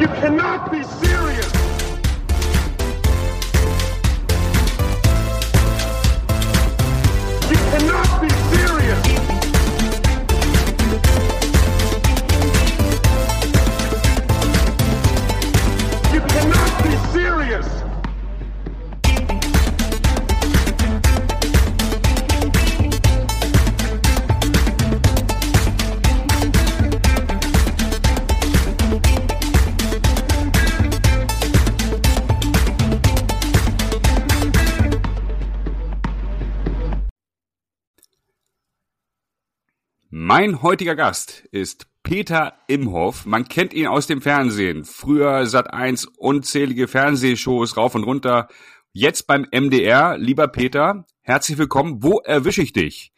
[0.00, 1.57] You cannot be serious.
[40.40, 43.26] Mein heutiger Gast ist Peter Imhoff.
[43.26, 44.84] Man kennt ihn aus dem Fernsehen.
[44.84, 48.46] Früher Sat1 unzählige Fernsehshows rauf und runter.
[48.92, 50.16] Jetzt beim MDR.
[50.16, 52.04] Lieber Peter, herzlich willkommen.
[52.04, 53.12] Wo erwische ich dich?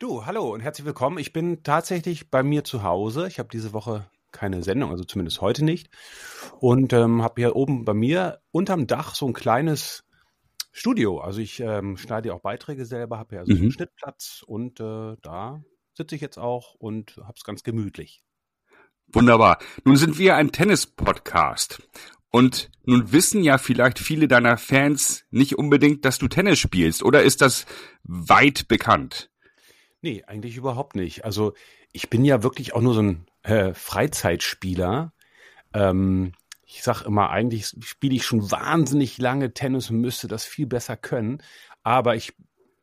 [0.00, 1.18] Du, hallo und herzlich willkommen.
[1.18, 3.28] Ich bin tatsächlich bei mir zu Hause.
[3.28, 5.90] Ich habe diese Woche keine Sendung, also zumindest heute nicht.
[6.58, 10.02] Und ähm, habe hier oben bei mir unterm Dach so ein kleines
[10.72, 11.20] Studio.
[11.20, 13.70] Also ich ähm, schneide auch Beiträge selber, habe ja also so einen Mhm.
[13.70, 15.62] Schnittplatz und äh, da
[15.94, 18.22] sitze ich jetzt auch und habe es ganz gemütlich.
[19.12, 19.58] Wunderbar.
[19.84, 21.82] Nun sind wir ein Tennis-Podcast.
[22.30, 27.04] Und nun wissen ja vielleicht viele deiner Fans nicht unbedingt, dass du Tennis spielst.
[27.04, 27.64] Oder ist das
[28.02, 29.30] weit bekannt?
[30.02, 31.24] Nee, eigentlich überhaupt nicht.
[31.24, 31.54] Also
[31.92, 35.12] ich bin ja wirklich auch nur so ein äh, Freizeitspieler.
[35.72, 36.32] Ähm,
[36.66, 40.96] ich sag immer, eigentlich spiele ich schon wahnsinnig lange Tennis und müsste das viel besser
[40.96, 41.40] können.
[41.84, 42.34] Aber ich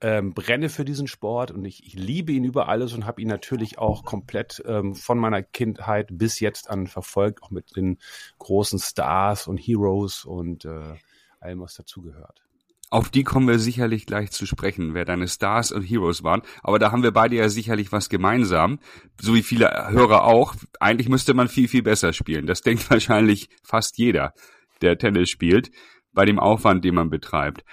[0.01, 3.27] ähm, brenne für diesen Sport und ich, ich liebe ihn über alles und habe ihn
[3.27, 7.99] natürlich auch komplett ähm, von meiner Kindheit bis jetzt an verfolgt, auch mit den
[8.39, 10.95] großen Stars und Heroes und äh,
[11.39, 12.41] allem, was dazugehört.
[12.89, 16.41] Auf die kommen wir sicherlich gleich zu sprechen, wer deine Stars und Heroes waren.
[16.61, 18.79] Aber da haben wir beide ja sicherlich was gemeinsam.
[19.21, 20.55] So wie viele Hörer auch.
[20.81, 22.47] Eigentlich müsste man viel, viel besser spielen.
[22.47, 24.33] Das denkt wahrscheinlich fast jeder,
[24.81, 25.71] der Tennis spielt,
[26.11, 27.63] bei dem Aufwand, den man betreibt.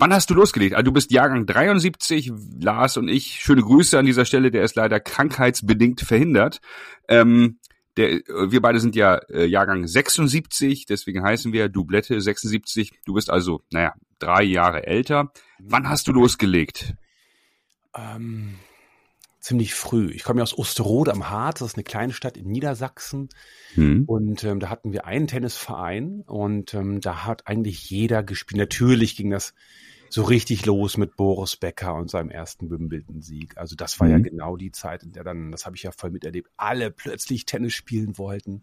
[0.00, 0.74] Wann hast du losgelegt?
[0.74, 3.40] Also du bist Jahrgang 73, Lars und ich.
[3.40, 4.52] Schöne Grüße an dieser Stelle.
[4.52, 6.60] Der ist leider krankheitsbedingt verhindert.
[7.08, 7.58] Ähm,
[7.96, 12.92] der, äh, wir beide sind ja äh, Jahrgang 76, deswegen heißen wir Doublette 76.
[13.06, 15.32] Du bist also, naja, drei Jahre älter.
[15.58, 16.94] Wann hast du losgelegt?
[17.96, 18.54] Ähm,
[19.40, 20.12] ziemlich früh.
[20.12, 23.30] Ich komme ja aus Osterode am Harz, das ist eine kleine Stadt in Niedersachsen.
[23.74, 24.04] Hm.
[24.06, 28.58] Und ähm, da hatten wir einen Tennisverein und ähm, da hat eigentlich jeder gespielt.
[28.58, 29.54] Natürlich ging das
[30.10, 33.56] so richtig los mit Boris Becker und seinem ersten Wimbledon-Sieg.
[33.58, 34.22] Also das war ja Mhm.
[34.24, 37.74] genau die Zeit, in der dann, das habe ich ja voll miterlebt, alle plötzlich Tennis
[37.74, 38.62] spielen wollten.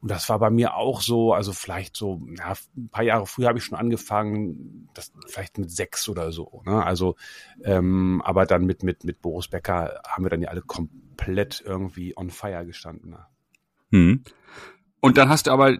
[0.00, 3.48] Und das war bei mir auch so, also vielleicht so, ja, ein paar Jahre früher
[3.48, 6.62] habe ich schon angefangen, das vielleicht mit sechs oder so.
[6.64, 6.84] Ne?
[6.84, 7.16] Also,
[7.64, 12.16] ähm, aber dann mit, mit, mit Boris Becker haben wir dann ja alle komplett irgendwie
[12.16, 13.10] on fire gestanden.
[13.10, 13.26] Ne?
[13.92, 14.24] Hm.
[15.00, 15.76] Und dann hast du aber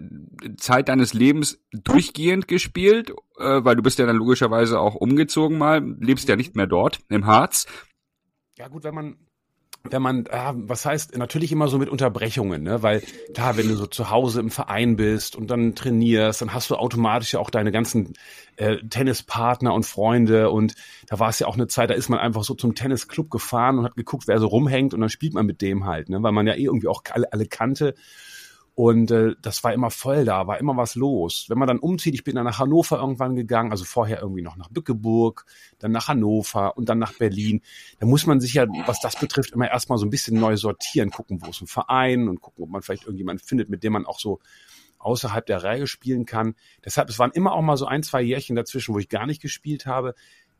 [0.57, 5.83] Zeit deines Lebens durchgehend gespielt, äh, weil du bist ja dann logischerweise auch umgezogen mal,
[6.01, 7.67] lebst ja nicht mehr dort im Harz.
[8.57, 9.17] Ja gut, wenn man
[9.85, 12.83] wenn man, ja, was heißt, natürlich immer so mit Unterbrechungen, ne?
[12.83, 16.69] Weil klar, wenn du so zu Hause im Verein bist und dann trainierst, dann hast
[16.69, 18.13] du automatisch ja auch deine ganzen
[18.57, 20.75] äh, Tennispartner und Freunde und
[21.07, 23.79] da war es ja auch eine Zeit, da ist man einfach so zum Tennisclub gefahren
[23.79, 26.23] und hat geguckt, wer so rumhängt und dann spielt man mit dem halt, ne?
[26.23, 27.95] Weil man ja eh irgendwie auch alle, alle kannte.
[28.81, 31.45] Und äh, das war immer voll da, war immer was los.
[31.51, 34.57] Wenn man dann umzieht, ich bin dann nach Hannover irgendwann gegangen, also vorher irgendwie noch
[34.57, 35.45] nach Bückeburg,
[35.79, 37.61] dann nach Hannover und dann nach Berlin.
[37.99, 41.11] Da muss man sich ja, was das betrifft, immer erstmal so ein bisschen neu sortieren,
[41.11, 44.07] gucken, wo ist ein Verein und gucken, ob man vielleicht irgendjemanden findet, mit dem man
[44.07, 44.41] auch so
[44.99, 46.55] außerhalb der Reihe spielen kann.
[46.83, 49.43] Deshalb, es waren immer auch mal so ein, zwei Jährchen dazwischen, wo ich gar nicht
[49.43, 50.15] gespielt habe.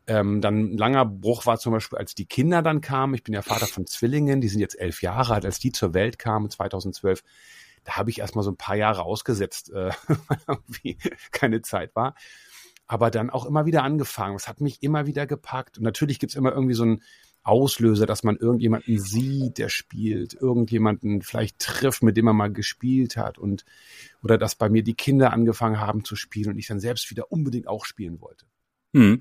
[0.07, 3.15] Ähm, dann ein langer Bruch war zum Beispiel, als die Kinder dann kamen.
[3.15, 5.95] Ich bin ja Vater von Zwillingen, die sind jetzt elf Jahre alt, als die zur
[5.95, 7.23] Welt kamen, 2012
[7.85, 9.91] da habe ich erstmal so ein paar Jahre ausgesetzt, äh,
[10.29, 10.99] weil irgendwie
[11.33, 12.15] keine Zeit war.
[12.87, 14.35] Aber dann auch immer wieder angefangen.
[14.35, 15.79] Es hat mich immer wieder gepackt.
[15.79, 17.03] Und natürlich gibt's immer irgendwie so einen
[17.43, 23.17] Auslöser, dass man irgendjemanden sieht, der spielt, irgendjemanden vielleicht trifft, mit dem man mal gespielt
[23.17, 23.65] hat und
[24.23, 27.33] oder dass bei mir die Kinder angefangen haben zu spielen und ich dann selbst wieder
[27.33, 28.45] unbedingt auch spielen wollte.
[28.93, 29.21] Hm.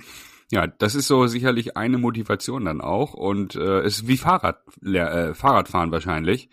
[0.52, 5.34] Ja, das ist so sicherlich eine Motivation dann auch und äh, ist wie Fahrrad, äh,
[5.34, 6.50] Fahrradfahren wahrscheinlich.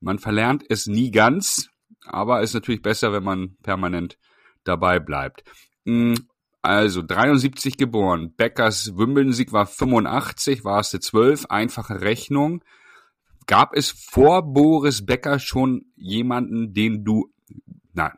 [0.00, 1.68] Man verlernt es nie ganz,
[2.04, 4.18] aber ist natürlich besser, wenn man permanent
[4.64, 5.42] dabei bleibt.
[5.86, 6.14] Hm,
[6.62, 12.64] Also 73 geboren, Beckers Wimbledon-Sieg war 85, warst du 12, einfache Rechnung.
[13.46, 17.32] Gab es vor Boris Becker schon jemanden, den du
[17.94, 18.12] na,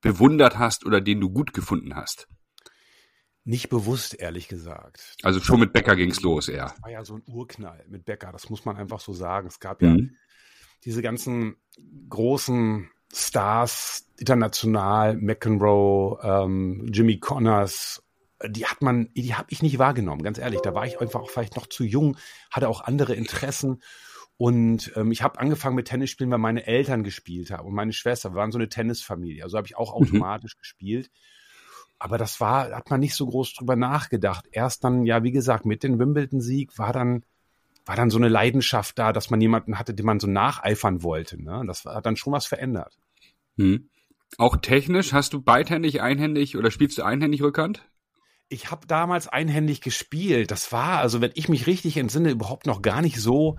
[0.00, 2.26] bewundert hast oder den du gut gefunden hast?
[3.44, 5.16] Nicht bewusst, ehrlich gesagt.
[5.24, 6.66] Also schon mit Becker ging's los, eher.
[6.66, 9.48] Das war ja so ein Urknall mit Becker, das muss man einfach so sagen.
[9.48, 10.16] Es gab ja Mhm.
[10.84, 11.56] Diese ganzen
[12.08, 18.02] großen Stars international, McEnroe, ähm, Jimmy Connors,
[18.46, 20.60] die hat man, die habe ich nicht wahrgenommen, ganz ehrlich.
[20.60, 22.16] Da war ich einfach auch vielleicht noch zu jung,
[22.50, 23.82] hatte auch andere Interessen.
[24.36, 27.92] Und ähm, ich habe angefangen mit Tennis spielen, weil meine Eltern gespielt haben und meine
[27.92, 28.30] Schwester.
[28.30, 29.44] Wir waren so eine Tennisfamilie.
[29.44, 30.06] Also habe ich auch mhm.
[30.06, 30.60] automatisch mhm.
[30.60, 31.10] gespielt.
[31.98, 34.46] Aber das war, hat man nicht so groß drüber nachgedacht.
[34.50, 37.24] Erst dann, ja, wie gesagt, mit dem Wimbledon-Sieg war dann,
[37.84, 41.42] war dann so eine Leidenschaft da, dass man jemanden hatte, dem man so nacheifern wollte.
[41.42, 41.64] Ne?
[41.66, 42.96] Das hat dann schon was verändert.
[43.56, 43.88] Hm.
[44.38, 47.82] Auch technisch, hast du beidhändig, einhändig oder spielst du einhändig Rückhand?
[48.48, 50.50] Ich habe damals einhändig gespielt.
[50.50, 53.58] Das war, also wenn ich mich richtig entsinne, überhaupt noch gar nicht so.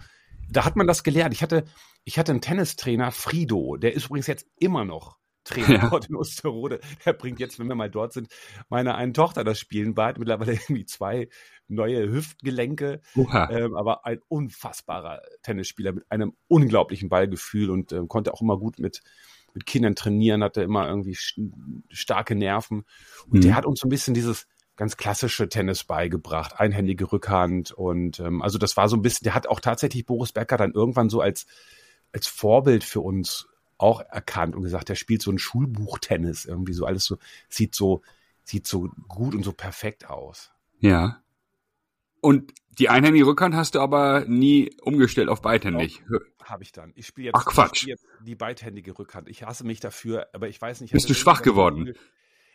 [0.49, 1.33] Da hat man das gelernt.
[1.33, 1.65] Ich hatte,
[2.03, 5.89] ich hatte einen Tennistrainer, Frido, der ist übrigens jetzt immer noch Trainer ja.
[5.89, 6.79] dort in Osterode.
[7.05, 8.27] Der bringt jetzt, wenn wir mal dort sind,
[8.69, 10.07] meiner einen Tochter das Spielen bei.
[10.07, 11.29] Hat mittlerweile irgendwie zwei
[11.67, 13.01] neue Hüftgelenke.
[13.49, 18.79] Ähm, aber ein unfassbarer Tennisspieler mit einem unglaublichen Ballgefühl und ähm, konnte auch immer gut
[18.79, 19.01] mit
[19.55, 21.15] mit Kindern trainieren, hatte immer irgendwie
[21.89, 22.85] starke Nerven.
[23.27, 23.41] Und mhm.
[23.41, 28.41] der hat uns so ein bisschen dieses ganz klassische Tennis beigebracht, einhändige Rückhand und ähm,
[28.41, 31.21] also das war so ein bisschen, der hat auch tatsächlich Boris Becker dann irgendwann so
[31.21, 31.45] als
[32.11, 33.47] als Vorbild für uns
[33.77, 37.17] auch erkannt und gesagt, der spielt so ein Schulbuchtennis irgendwie so alles so
[37.49, 38.01] sieht so
[38.43, 40.51] sieht so gut und so perfekt aus.
[40.79, 41.21] Ja.
[42.21, 46.03] Und die einhändige Rückhand hast du aber nie umgestellt auf beidhändig.
[46.43, 46.91] Habe ich dann.
[46.95, 47.79] Ich spiele jetzt, Ach Quatsch.
[47.79, 49.29] Spiel jetzt die beidhändige Rückhand.
[49.29, 50.91] Ich hasse mich dafür, aber ich weiß nicht.
[50.91, 51.93] Bist du schwach geworden?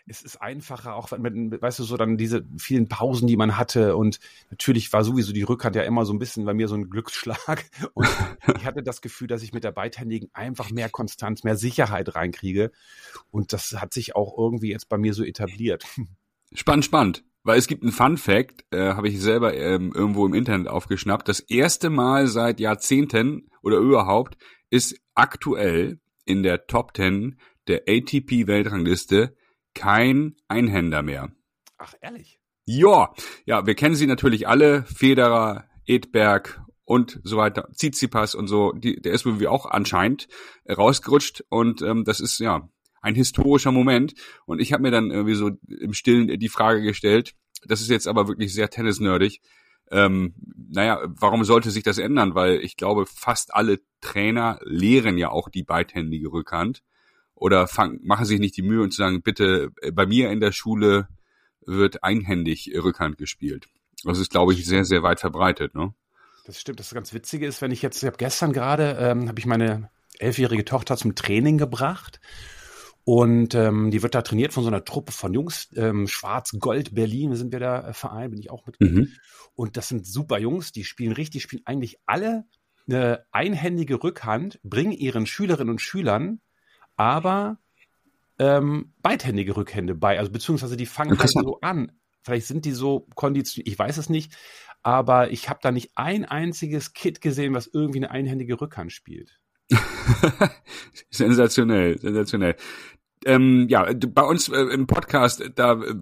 [0.09, 3.97] Es ist einfacher, auch mit, weißt du, so dann diese vielen Pausen, die man hatte.
[3.97, 4.21] Und
[4.51, 7.65] natürlich war sowieso die Rückhand ja immer so ein bisschen bei mir so ein Glücksschlag.
[7.95, 8.09] Und
[8.57, 12.73] ich hatte das Gefühl, dass ich mit der beidhändigen einfach mehr Konstanz, mehr Sicherheit reinkriege.
[13.31, 15.85] Und das hat sich auch irgendwie jetzt bei mir so etabliert.
[16.53, 17.25] Spannend, spannend.
[17.45, 21.29] Weil es gibt einen Fun Fact, äh, habe ich selber ähm, irgendwo im Internet aufgeschnappt.
[21.29, 24.37] Das erste Mal seit Jahrzehnten oder überhaupt
[24.71, 27.39] ist aktuell in der Top 10
[27.69, 29.37] der ATP Weltrangliste
[29.79, 31.31] kein Einhänder mehr.
[31.79, 32.41] Ach, ehrlich?
[32.65, 33.15] Ja,
[33.47, 39.01] ja, wir kennen sie natürlich alle, Federer, Edberg und so weiter, Tsitsipas und so, die,
[39.01, 40.27] der ist irgendwie auch anscheinend
[40.69, 42.69] rausgerutscht und ähm, das ist ja
[43.01, 44.15] ein historischer Moment.
[44.47, 47.35] Und ich habe mir dann irgendwie so im Stillen die Frage gestellt,
[47.65, 49.41] das ist jetzt aber wirklich sehr tennisnerdig,
[49.93, 50.35] ähm,
[50.71, 52.35] naja, warum sollte sich das ändern?
[52.35, 56.83] Weil ich glaube, fast alle Trainer lehren ja auch die beidhändige Rückhand
[57.39, 60.41] oder fang, machen sich nicht die Mühe und zu sagen, bitte, äh, bei mir in
[60.41, 61.09] der Schule
[61.65, 63.67] wird einhändig Rückhand gespielt.
[64.05, 65.75] Das ist, glaube ich, sehr, sehr weit verbreitet.
[65.75, 65.93] Ne?
[66.47, 66.81] Das stimmt.
[66.81, 69.91] Das ganz Witzige ist, wenn ich jetzt, ich habe gestern gerade, ähm, habe ich meine
[70.19, 72.21] elfjährige Tochter zum Training gebracht
[73.05, 75.69] und ähm, die wird da trainiert von so einer Truppe von Jungs.
[75.77, 78.81] Ähm, Schwarz-Gold Berlin sind wir da äh, Verein, bin ich auch mit.
[78.81, 79.09] Mhm.
[79.55, 82.45] Und das sind super Jungs, die spielen richtig, spielen eigentlich alle
[82.87, 86.41] eine einhändige Rückhand, bringen ihren Schülerinnen und Schülern
[86.99, 87.59] aber
[88.39, 90.19] ähm, beidhändige Rückhände bei.
[90.19, 91.93] Also beziehungsweise die fangen halt so an.
[92.23, 94.37] Vielleicht sind die so konditioniert, ich weiß es nicht,
[94.83, 99.41] aber ich habe da nicht ein einziges Kit gesehen, was irgendwie eine einhändige Rückhand spielt.
[101.11, 102.57] sensationell, sensationell.
[103.25, 105.95] Ähm, ja, bei uns äh, im Podcast, da äh,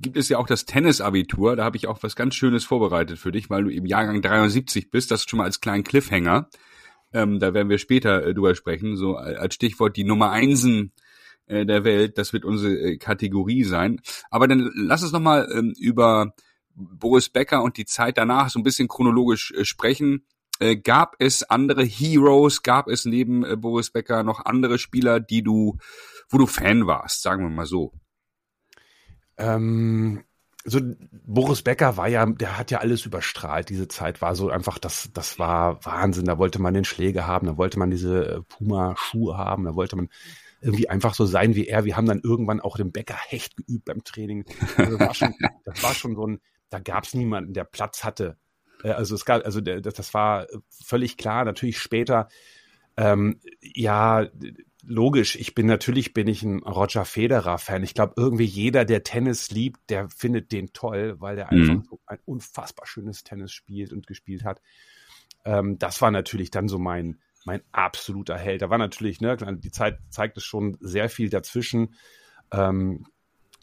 [0.00, 1.56] gibt es ja auch das Tennisabitur.
[1.56, 4.90] Da habe ich auch was ganz Schönes vorbereitet für dich, weil du im Jahrgang 73
[4.90, 5.10] bist.
[5.10, 6.48] Das schon mal als kleinen Cliffhanger.
[7.12, 8.96] Ähm, da werden wir später äh, drüber sprechen.
[8.96, 10.92] So als Stichwort die Nummer Einsen
[11.46, 12.18] äh, der Welt.
[12.18, 14.00] Das wird unsere äh, Kategorie sein.
[14.30, 16.34] Aber dann lass uns noch mal ähm, über
[16.74, 20.24] Boris Becker und die Zeit danach so ein bisschen chronologisch äh, sprechen.
[20.60, 22.62] Äh, gab es andere Heroes?
[22.62, 25.78] Gab es neben äh, Boris Becker noch andere Spieler, die du,
[26.28, 27.22] wo du Fan warst?
[27.22, 27.92] Sagen wir mal so.
[29.36, 30.22] Ähm,
[30.64, 30.80] so
[31.26, 33.68] Boris Becker war ja, der hat ja alles überstrahlt.
[33.70, 36.26] Diese Zeit war so einfach, das, das war Wahnsinn.
[36.26, 39.96] Da wollte man den Schläger haben, da wollte man diese äh, Puma-Schuhe haben, da wollte
[39.96, 40.08] man
[40.60, 41.84] irgendwie einfach so sein wie er.
[41.84, 44.44] Wir haben dann irgendwann auch den Becker Hecht geübt beim Training.
[44.76, 48.04] Also das, war schon, das war schon so ein, da gab es niemanden, der Platz
[48.04, 48.36] hatte
[48.84, 51.44] äh, also es gab, also das war völlig klar.
[51.44, 52.28] Natürlich später,
[52.96, 54.26] ähm, ja,
[54.86, 55.36] logisch.
[55.36, 57.82] Ich bin natürlich bin ich ein Roger Federer Fan.
[57.82, 61.70] Ich glaube irgendwie jeder, der Tennis liebt, der findet den toll, weil der mhm.
[61.70, 64.60] einfach so ein unfassbar schönes Tennis spielt und gespielt hat.
[65.44, 68.62] Ähm, das war natürlich dann so mein mein absoluter Held.
[68.62, 71.94] Da war natürlich, ne, die Zeit zeigt es schon sehr viel dazwischen.
[72.52, 73.06] Ähm,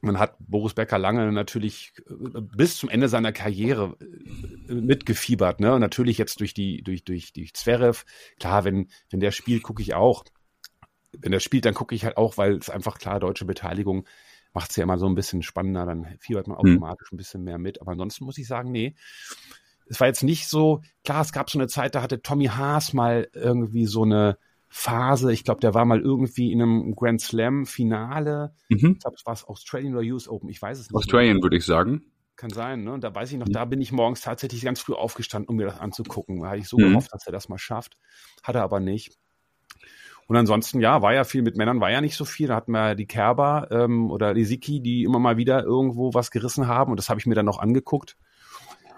[0.01, 5.73] man hat Boris Becker lange natürlich äh, bis zum Ende seiner Karriere äh, mitgefiebert, ne?
[5.73, 8.05] Und natürlich jetzt durch die, durch, durch, durch Zverev.
[8.39, 10.23] Klar, wenn, wenn der spielt, gucke ich auch.
[11.17, 14.07] Wenn der spielt, dann gucke ich halt auch, weil es einfach klar, deutsche Beteiligung
[14.53, 16.71] macht es ja immer so ein bisschen spannender, dann fiebert man mhm.
[16.71, 17.81] automatisch ein bisschen mehr mit.
[17.81, 18.95] Aber ansonsten muss ich sagen, nee.
[19.89, 22.93] Es war jetzt nicht so, klar, es gab so eine Zeit, da hatte Tommy Haas
[22.93, 24.37] mal irgendwie so eine,
[24.69, 25.31] Phase.
[25.31, 28.53] Ich glaube, der war mal irgendwie in einem Grand Slam Finale.
[28.69, 28.93] Mhm.
[28.93, 30.49] Ich glaube, es war es Australian oder US Open.
[30.49, 30.95] Ich weiß es nicht.
[30.95, 32.11] Australian würde ich sagen.
[32.35, 32.93] Kann sein, ne?
[32.93, 35.65] Und da weiß ich noch, da bin ich morgens tatsächlich ganz früh aufgestanden, um mir
[35.65, 36.41] das anzugucken.
[36.41, 36.89] Da hatte ich so Mhm.
[36.89, 37.97] gehofft, dass er das mal schafft.
[38.43, 39.17] Hat er aber nicht.
[40.27, 42.47] Und ansonsten, ja, war ja viel mit Männern, war ja nicht so viel.
[42.47, 46.31] Da hatten wir die Kerber ähm, oder die Siki, die immer mal wieder irgendwo was
[46.31, 46.91] gerissen haben.
[46.91, 48.17] Und das habe ich mir dann noch angeguckt.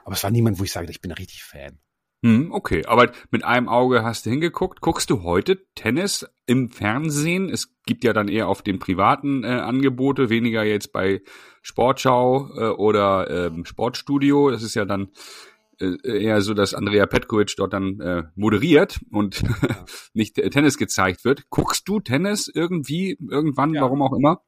[0.04, 1.80] Aber es war niemand, wo ich sage, ich bin richtig Fan.
[2.22, 4.82] Hm, okay, aber mit einem Auge hast du hingeguckt.
[4.82, 7.50] Guckst du heute Tennis im Fernsehen?
[7.50, 11.22] Es gibt ja dann eher auf den privaten äh, Angebote, weniger jetzt bei
[11.62, 14.52] Sportschau äh, oder ähm, Sportstudio.
[14.52, 15.10] Das ist ja dann
[15.82, 19.44] eher so, dass Andrea Petkovic dort dann äh, moderiert und
[20.14, 21.50] nicht äh, Tennis gezeigt wird.
[21.50, 23.82] Guckst du Tennis irgendwie, irgendwann, Ja.
[23.82, 24.42] warum auch immer?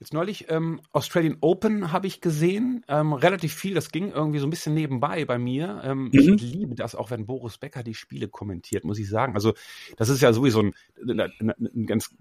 [0.00, 3.72] Jetzt neulich ähm, Australian Open habe ich gesehen, ähm, relativ viel.
[3.74, 5.80] Das ging irgendwie so ein bisschen nebenbei bei mir.
[5.84, 6.34] Ähm, Mhm.
[6.34, 9.34] Ich liebe das auch, wenn Boris Becker die Spiele kommentiert, muss ich sagen.
[9.34, 9.54] Also
[9.96, 10.74] das ist ja sowieso ein,
[11.08, 12.12] ein, ein, ein ganz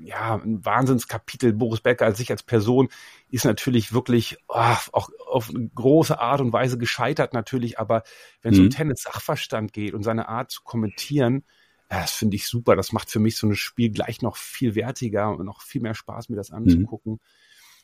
[0.00, 1.52] ja ein Wahnsinnskapitel.
[1.52, 2.88] Boris Becker als sich als Person
[3.30, 7.78] ist natürlich wirklich oh, auch auf eine große Art und Weise gescheitert natürlich.
[7.78, 8.02] Aber
[8.42, 8.70] wenn es um Mhm.
[8.70, 11.44] Tennis-Sachverstand geht und seine Art zu kommentieren,
[11.88, 12.76] das finde ich super.
[12.76, 15.94] Das macht für mich so ein Spiel gleich noch viel wertiger und noch viel mehr
[15.94, 17.20] Spaß, mir das anzugucken.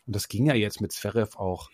[0.06, 1.70] Und das ging ja jetzt mit Zverev auch.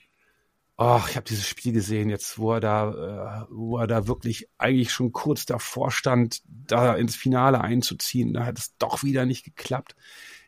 [0.82, 4.48] Oh, ich habe dieses Spiel gesehen, jetzt wo er da, äh, wo er da wirklich
[4.56, 8.32] eigentlich schon kurz davor stand, da ins Finale einzuziehen.
[8.32, 9.94] Da hat es doch wieder nicht geklappt.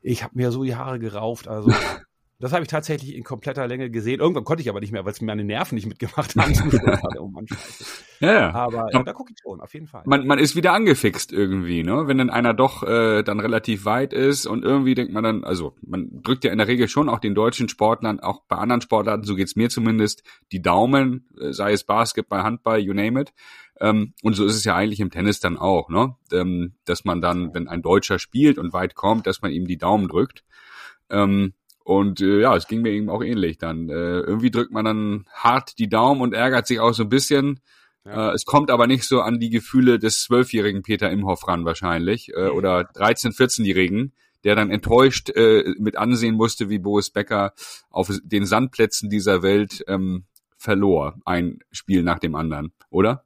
[0.00, 1.48] Ich habe mir so die Haare gerauft.
[1.48, 1.70] Also
[2.42, 4.18] das habe ich tatsächlich in kompletter Länge gesehen.
[4.18, 6.52] Irgendwann konnte ich aber nicht mehr, weil es meine Nerven nicht mitgemacht haben.
[6.56, 6.80] Schluss.
[7.20, 7.46] oh Mann.
[8.18, 8.52] Ja, ja.
[8.52, 10.02] Aber ja, da gucke ich schon, auf jeden Fall.
[10.06, 12.08] man, man ist wieder angefixt irgendwie, ne?
[12.08, 15.76] Wenn dann einer doch äh, dann relativ weit ist und irgendwie denkt man dann, also
[15.82, 19.22] man drückt ja in der Regel schon auch den deutschen Sportlern, auch bei anderen Sportarten,
[19.22, 23.32] so geht's mir zumindest, die Daumen, äh, sei es Basketball, Handball, you name it.
[23.78, 26.16] Ähm, und so ist es ja eigentlich im Tennis dann auch, ne?
[26.32, 29.78] Ähm, dass man dann, wenn ein Deutscher spielt und weit kommt, dass man ihm die
[29.78, 30.42] Daumen drückt.
[31.08, 31.52] Ähm,
[31.84, 33.88] und äh, ja, es ging mir eben auch ähnlich dann.
[33.88, 37.60] Äh, irgendwie drückt man dann hart die Daumen und ärgert sich auch so ein bisschen.
[38.04, 38.30] Ja.
[38.30, 42.30] Äh, es kommt aber nicht so an die Gefühle des zwölfjährigen Peter Imhoff ran wahrscheinlich
[42.30, 44.12] äh, oder 13-, 14-jährigen,
[44.44, 47.52] der dann enttäuscht äh, mit ansehen musste, wie Boris Becker
[47.90, 50.24] auf den Sandplätzen dieser Welt ähm,
[50.56, 53.24] verlor, ein Spiel nach dem anderen, oder?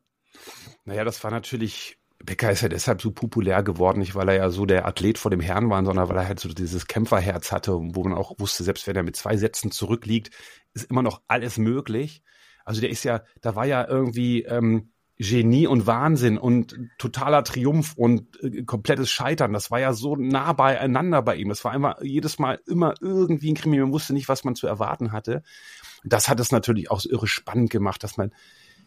[0.85, 4.51] Naja, das war natürlich, Becker ist ja deshalb so populär geworden, nicht weil er ja
[4.51, 7.73] so der Athlet vor dem Herrn war, sondern weil er halt so dieses Kämpferherz hatte,
[7.73, 10.31] wo man auch wusste, selbst wenn er mit zwei Sätzen zurückliegt,
[10.75, 12.23] ist immer noch alles möglich.
[12.65, 17.95] Also der ist ja, da war ja irgendwie ähm, Genie und Wahnsinn und totaler Triumph
[17.97, 19.53] und äh, komplettes Scheitern.
[19.53, 21.49] Das war ja so nah beieinander bei ihm.
[21.49, 23.79] Das war immer jedes Mal immer irgendwie ein Krimi.
[23.79, 25.43] Man wusste nicht, was man zu erwarten hatte.
[26.05, 28.33] Das hat es natürlich auch so irre spannend gemacht, dass man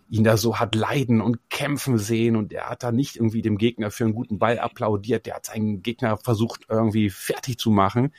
[0.09, 3.57] ihn da so hat leiden und kämpfen sehen und er hat da nicht irgendwie dem
[3.57, 8.13] Gegner für einen guten Ball applaudiert, der hat seinen Gegner versucht irgendwie fertig zu machen.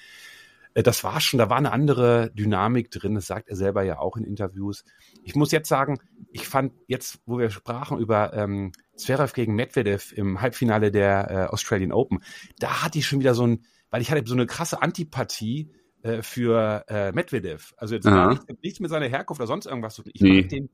[0.75, 3.99] Äh, Das war schon, da war eine andere Dynamik drin, das sagt er selber ja
[3.99, 4.85] auch in Interviews.
[5.25, 5.99] Ich muss jetzt sagen,
[6.33, 11.53] ich fand jetzt, wo wir sprachen über ähm, Zverev gegen Medvedev im Halbfinale der äh,
[11.53, 12.21] Australian Open,
[12.61, 16.23] da hatte ich schon wieder so ein, weil ich hatte so eine krasse Antipathie äh,
[16.23, 17.75] für äh, Medvedev.
[17.77, 20.13] Also jetzt nichts, nichts mit seiner Herkunft oder sonst irgendwas zu tun.
[20.15, 20.43] Ich Nee.
[20.43, 20.69] mag den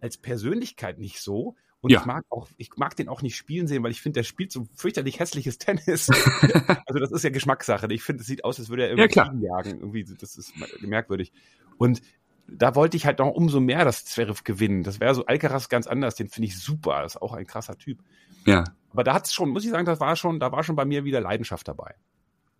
[0.00, 1.54] als Persönlichkeit nicht so.
[1.80, 2.00] Und Ja.
[2.00, 4.50] ich mag auch, ich mag den auch nicht spielen sehen, weil ich finde, der spielt
[4.50, 6.08] so fürchterlich hässliches Tennis.
[6.86, 7.86] also das ist ja Geschmackssache.
[7.92, 9.78] Ich finde, es sieht aus, als würde er irgendwie Ja, jagen.
[9.80, 11.32] Irgendwie, das ist merkwürdig.
[11.76, 12.02] Und
[12.48, 14.82] da wollte ich halt noch umso mehr das Zverev gewinnen.
[14.82, 16.14] Das wäre so Alcaraz ganz anders.
[16.16, 17.02] Den finde ich super.
[17.02, 18.00] Das ist auch ein krasser Typ.
[18.46, 18.64] Ja.
[18.90, 21.04] Aber da hat's schon, muss ich sagen, das war schon, da war schon bei mir
[21.04, 21.94] wieder Leidenschaft dabei.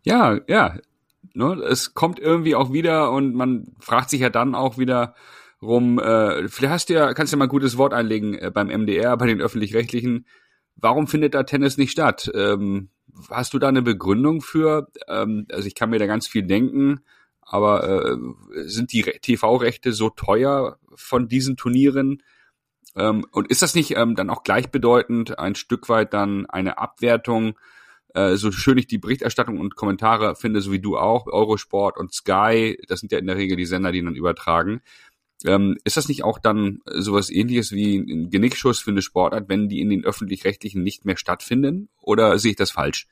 [0.05, 0.77] Ja, ja.
[1.35, 5.15] Ne, es kommt irgendwie auch wieder und man fragt sich ja dann auch wieder
[5.63, 8.51] rum, äh, vielleicht hast du ja, kannst du ja mal ein gutes Wort einlegen äh,
[8.53, 10.27] beim MDR, bei den öffentlich-rechtlichen.
[10.77, 12.31] Warum findet da Tennis nicht statt?
[12.35, 12.91] Ähm,
[13.31, 14.89] hast du da eine Begründung für?
[15.09, 17.01] Ähm, also ich kann mir da ganz viel denken,
[17.41, 18.17] aber äh,
[18.67, 22.23] sind die Re- TV-Rechte so teuer von diesen Turnieren?
[22.97, 27.59] Ähm, und ist das nicht ähm, dann auch gleichbedeutend ein Stück weit dann eine Abwertung
[28.15, 32.13] äh, so schön ich die Berichterstattung und Kommentare finde, so wie du auch, Eurosport und
[32.13, 34.81] Sky, das sind ja in der Regel die Sender, die dann übertragen.
[35.45, 39.69] Ähm, ist das nicht auch dann sowas ähnliches wie ein Genickschuss für eine Sportart, wenn
[39.69, 41.89] die in den öffentlich-rechtlichen nicht mehr stattfinden?
[42.01, 43.07] Oder sehe ich das falsch?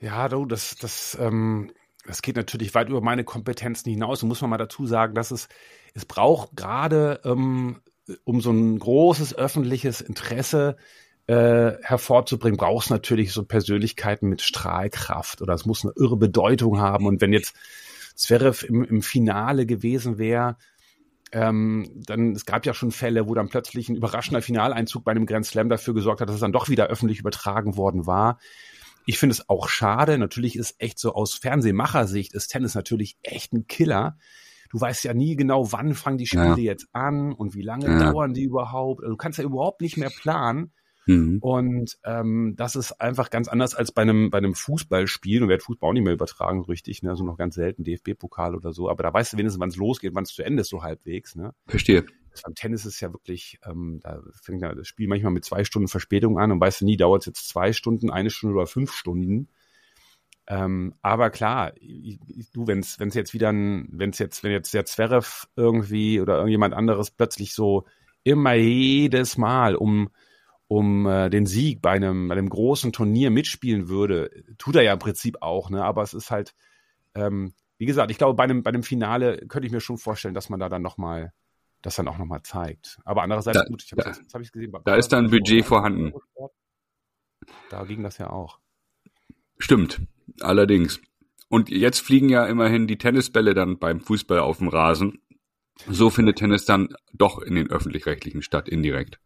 [0.00, 1.72] Ja, du, das, das, ähm,
[2.06, 4.22] das geht natürlich weit über meine Kompetenzen hinaus.
[4.22, 5.48] Und muss man mal dazu sagen, dass es,
[5.94, 7.80] es braucht gerade, ähm,
[8.24, 10.76] um so ein großes öffentliches Interesse
[11.26, 17.06] äh, hervorzubringen, brauchst natürlich so Persönlichkeiten mit Strahlkraft oder es muss eine irre Bedeutung haben.
[17.06, 17.56] Und wenn jetzt
[18.14, 20.56] Zverev im, im Finale gewesen wäre,
[21.34, 25.26] ähm, dann, es gab ja schon Fälle, wo dann plötzlich ein überraschender Finaleinzug bei einem
[25.26, 28.38] Grand Slam dafür gesorgt hat, dass es dann doch wieder öffentlich übertragen worden war.
[29.04, 30.16] ich finde es auch schade.
[30.16, 34.16] Natürlich ist echt so aus Fernsehmachersicht ist Tennis natürlich echt ein Killer.
[34.70, 36.56] Du weißt ja nie genau, wann fangen die Spiele ja.
[36.56, 38.12] jetzt an und wie lange ja.
[38.12, 39.02] dauern die überhaupt.
[39.02, 40.72] Also du kannst ja überhaupt nicht mehr planen.
[41.06, 41.38] Mhm.
[41.40, 45.42] Und ähm, das ist einfach ganz anders als bei einem, bei einem Fußballspiel.
[45.42, 47.10] Und wird Fußball auch nicht mehr übertragen, so richtig, ne?
[47.10, 48.88] Also noch ganz selten DFB-Pokal oder so.
[48.88, 51.36] Aber da weißt du wenigstens, wann es losgeht, wann es zu Ende ist, so halbwegs.
[51.36, 51.54] Ne?
[51.66, 52.04] Verstehe.
[52.42, 55.86] Beim Tennis ist ja wirklich, ähm, da fängt ja das Spiel manchmal mit zwei Stunden
[55.86, 58.92] Verspätung an und weißt du nie, dauert es jetzt zwei Stunden, eine Stunde oder fünf
[58.92, 59.48] Stunden.
[60.46, 64.50] Ähm, aber klar, ich, ich, du, wenn es jetzt wieder ein, wenn es jetzt, wenn
[64.50, 67.84] jetzt der Zverev irgendwie oder irgendjemand anderes plötzlich so
[68.24, 70.10] immer jedes Mal um
[70.68, 74.92] um äh, den Sieg bei einem, bei einem großen Turnier mitspielen würde, tut er ja
[74.92, 75.84] im Prinzip auch, ne?
[75.84, 76.54] Aber es ist halt,
[77.14, 80.34] ähm, wie gesagt, ich glaube, bei einem, bei einem Finale könnte ich mir schon vorstellen,
[80.34, 81.32] dass man da dann nochmal,
[81.82, 82.98] das dann auch nochmal zeigt.
[83.04, 84.72] Aber andererseits, da, gut, ich habe jetzt, hab gesehen.
[84.84, 86.12] Da ist dann Budget vorhanden.
[87.68, 88.58] Da ging das ja auch.
[89.58, 90.00] Stimmt,
[90.40, 91.00] allerdings.
[91.48, 95.20] Und jetzt fliegen ja immerhin die Tennisbälle dann beim Fußball auf dem Rasen.
[95.88, 99.20] So findet Tennis dann doch in den öffentlich-rechtlichen statt, indirekt.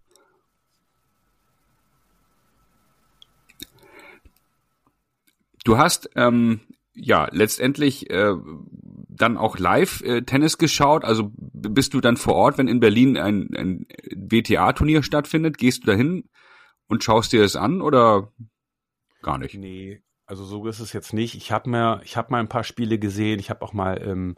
[5.69, 6.61] Du hast ähm,
[6.95, 8.33] ja letztendlich äh,
[9.11, 11.05] dann auch live äh, Tennis geschaut.
[11.05, 15.89] Also bist du dann vor Ort, wenn in Berlin ein, ein WTA-Turnier stattfindet, gehst du
[15.89, 16.25] dahin
[16.87, 18.33] und schaust dir es an oder
[19.21, 19.57] gar nicht?
[19.57, 21.35] Nee, also so ist es jetzt nicht.
[21.35, 23.39] Ich habe mir, ich habe mal ein paar Spiele gesehen.
[23.39, 24.37] Ich habe auch mal ähm,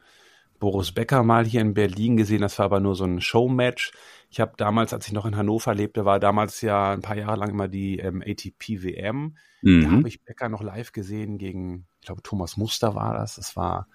[0.61, 2.43] Boris Becker mal hier in Berlin gesehen.
[2.43, 3.93] Das war aber nur so ein Showmatch.
[4.31, 7.37] Ich habe damals, als ich noch in Hannover lebte, war damals ja ein paar Jahre
[7.37, 9.37] lang immer die ähm, ATP WM.
[9.62, 9.83] Mhm.
[9.83, 13.35] Da habe ich Becker noch live gesehen gegen, ich glaube, Thomas Muster war das.
[13.37, 13.88] Das war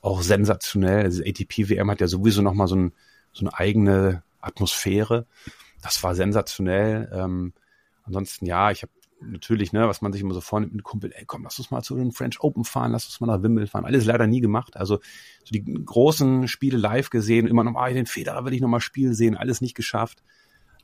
[0.00, 1.04] auch sensationell.
[1.04, 2.92] Also ATP WM hat ja sowieso noch mal so, ein,
[3.32, 5.26] so eine eigene Atmosphäre.
[5.82, 7.10] Das war sensationell.
[7.12, 7.52] Ähm,
[8.02, 11.24] ansonsten ja, ich habe natürlich, ne, was man sich immer so vornimmt mit Kumpel, ey,
[11.26, 13.84] komm, lass uns mal zu den French Open fahren, lass uns mal nach Wimbledon fahren.
[13.84, 14.76] Alles leider nie gemacht.
[14.76, 14.96] Also
[15.44, 18.80] so die großen Spiele live gesehen, immer noch ah, den Federer will ich noch mal
[18.80, 20.22] spielen sehen, alles nicht geschafft.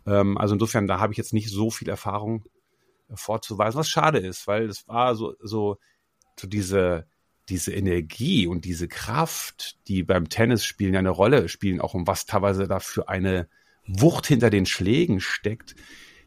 [0.07, 2.44] Ähm, also insofern, da habe ich jetzt nicht so viel Erfahrung
[3.09, 5.78] äh, vorzuweisen, was schade ist, weil es war so, so,
[6.38, 7.07] so diese,
[7.48, 12.26] diese Energie und diese Kraft, die beim Tennisspielen ja eine Rolle spielen, auch um was
[12.26, 13.48] teilweise da für eine
[13.87, 15.74] Wucht hinter den Schlägen steckt,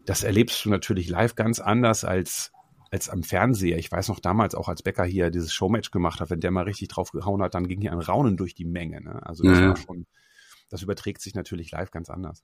[0.05, 2.51] das erlebst du natürlich live ganz anders als
[2.91, 3.77] als am Fernseher.
[3.77, 6.63] Ich weiß noch damals auch, als Becker hier dieses Showmatch gemacht hat, wenn der mal
[6.63, 9.01] richtig drauf gehauen hat, dann ging hier ein Raunen durch die Menge.
[9.01, 9.25] Ne?
[9.25, 10.05] Also das war schon,
[10.69, 12.43] das überträgt sich natürlich live ganz anders.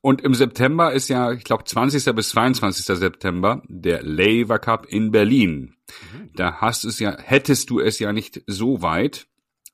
[0.00, 2.14] Und im September ist ja, ich glaube, 20.
[2.14, 2.84] bis 22.
[2.84, 5.76] September der Lever Cup in Berlin.
[6.12, 6.30] Mhm.
[6.34, 9.26] Da hast es ja, hättest du es ja nicht so weit.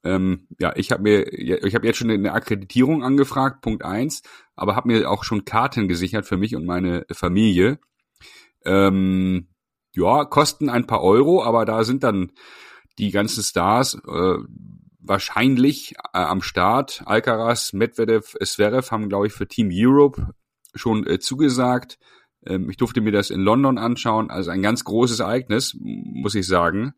[0.02, 4.22] Ähm, ja, ich habe mir, ich habe jetzt schon eine Akkreditierung angefragt, Punkt eins,
[4.56, 7.78] aber habe mir auch schon Karten gesichert für mich und meine Familie.
[8.64, 9.48] Ähm,
[9.94, 12.32] ja, kosten ein paar Euro, aber da sind dann
[12.98, 14.38] die ganzen Stars äh,
[15.00, 17.02] wahrscheinlich äh, am Start.
[17.06, 20.34] Alcaraz, Medvedev, Zverev haben, glaube ich, für Team Europe
[20.74, 21.98] schon äh, zugesagt.
[22.46, 24.30] Ähm, ich durfte mir das in London anschauen.
[24.30, 26.94] Also ein ganz großes Ereignis, muss ich sagen.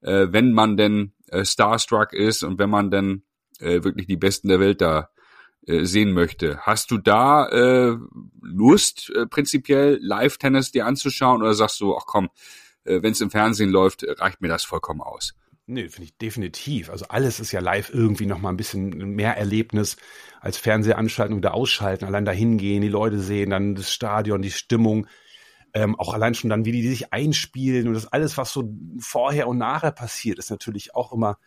[0.00, 3.22] Äh, wenn man denn äh, starstruck ist und wenn man dann
[3.58, 5.08] äh, wirklich die Besten der Welt da
[5.66, 6.58] äh, sehen möchte.
[6.62, 7.96] Hast du da äh,
[8.40, 12.30] Lust, äh, prinzipiell Live-Tennis dir anzuschauen oder sagst du, ach komm,
[12.84, 15.34] äh, wenn es im Fernsehen läuft, reicht mir das vollkommen aus?
[15.66, 16.90] Nee, finde ich definitiv.
[16.90, 19.96] Also alles ist ja live irgendwie noch mal ein bisschen mehr Erlebnis
[20.40, 22.06] als Fernsehanstaltung oder ausschalten.
[22.06, 25.06] Allein dahin gehen, die Leute sehen, dann das Stadion, die Stimmung.
[25.74, 29.48] Ähm, auch allein schon dann, wie die sich einspielen und das alles, was so vorher
[29.48, 31.38] und nachher passiert, ist natürlich auch immer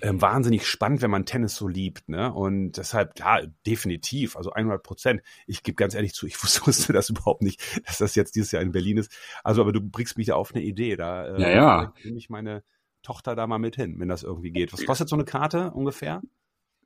[0.00, 2.08] ähm, wahnsinnig spannend, wenn man Tennis so liebt.
[2.08, 2.32] Ne?
[2.32, 5.22] Und deshalb, klar, definitiv, also 100 Prozent.
[5.46, 8.62] Ich gebe ganz ehrlich zu, ich wusste das überhaupt nicht, dass das jetzt dieses Jahr
[8.62, 9.10] in Berlin ist.
[9.42, 10.96] Also, aber du bringst mich ja auf eine Idee.
[10.96, 11.92] Da äh, ja, ja.
[12.04, 12.62] nehme ich meine
[13.02, 14.72] Tochter da mal mit hin, wenn das irgendwie geht.
[14.72, 16.22] Was kostet so eine Karte ungefähr?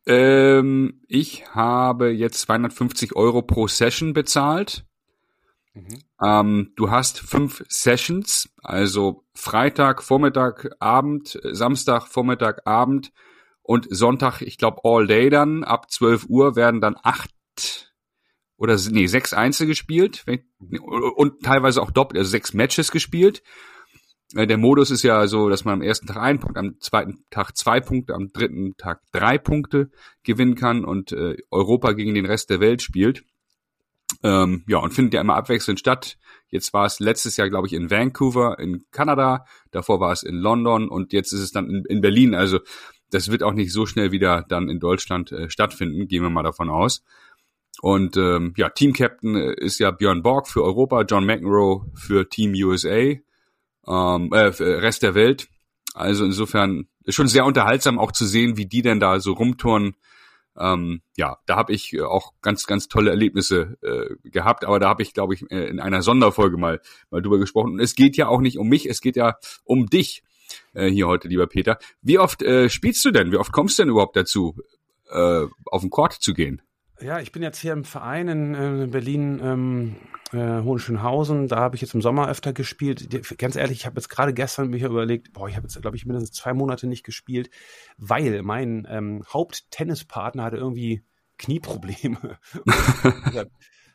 [0.07, 4.85] Ähm, ich habe jetzt 250 Euro pro Session bezahlt.
[5.75, 6.03] Mhm.
[6.23, 13.13] Ähm, du hast fünf Sessions, also Freitag, Vormittag, Abend, Samstag, Vormittag, Abend
[13.63, 17.31] und Sonntag, ich glaube All Day dann, ab 12 Uhr werden dann acht
[18.57, 20.25] oder nee, sechs Einzel gespielt
[21.17, 23.43] und teilweise auch doppelt, also sechs Matches gespielt.
[24.35, 27.25] Äh, der Modus ist ja so, dass man am ersten Tag einen Punkt, am zweiten
[27.31, 29.91] Tag zwei Punkte, am dritten Tag drei Punkte
[30.23, 33.25] gewinnen kann und äh, Europa gegen den Rest der Welt spielt.
[34.23, 36.19] Ähm, ja, und findet ja immer abwechselnd statt.
[36.49, 40.37] Jetzt war es letztes Jahr, glaube ich, in Vancouver in Kanada, davor war es in
[40.37, 42.35] London und jetzt ist es dann in, in Berlin.
[42.35, 42.61] Also
[43.11, 46.43] das wird auch nicht so schnell wieder dann in Deutschland äh, stattfinden, gehen wir mal
[46.43, 47.03] davon aus.
[47.81, 52.29] Und ähm, ja, Team Captain äh, ist ja Björn Borg für Europa, John McEnroe für
[52.29, 53.17] Team USA.
[53.87, 55.49] ähm, äh, Rest der Welt.
[55.95, 59.97] Also insofern ist schon sehr unterhaltsam auch zu sehen, wie die denn da so rumturnen.
[60.59, 65.03] Ähm, ja, da habe ich auch ganz, ganz tolle Erlebnisse äh, gehabt, aber da habe
[65.03, 67.73] ich, glaube ich, äh, in einer Sonderfolge mal, mal drüber gesprochen.
[67.73, 70.23] Und es geht ja auch nicht um mich, es geht ja um dich
[70.75, 71.79] äh, hier heute, lieber Peter.
[72.03, 73.33] Wie oft äh, spielst du denn?
[73.33, 74.57] Wie oft kommst du denn überhaupt dazu,
[75.11, 76.63] äh, auf den Court zu gehen?
[77.01, 79.97] Ja, ich bin jetzt hier im Verein in äh, Berlin, ähm,
[80.33, 81.49] äh, Hohenschönhausen.
[81.49, 83.09] Da habe ich jetzt im Sommer öfter gespielt.
[83.39, 86.07] Ganz ehrlich, ich habe jetzt gerade gestern mir überlegt, boah, ich habe jetzt, glaube ich,
[86.07, 87.51] mindestens zwei Monate nicht gespielt,
[87.97, 91.03] weil mein ähm, Haupttennispartner hatte irgendwie
[91.39, 92.39] Knieprobleme.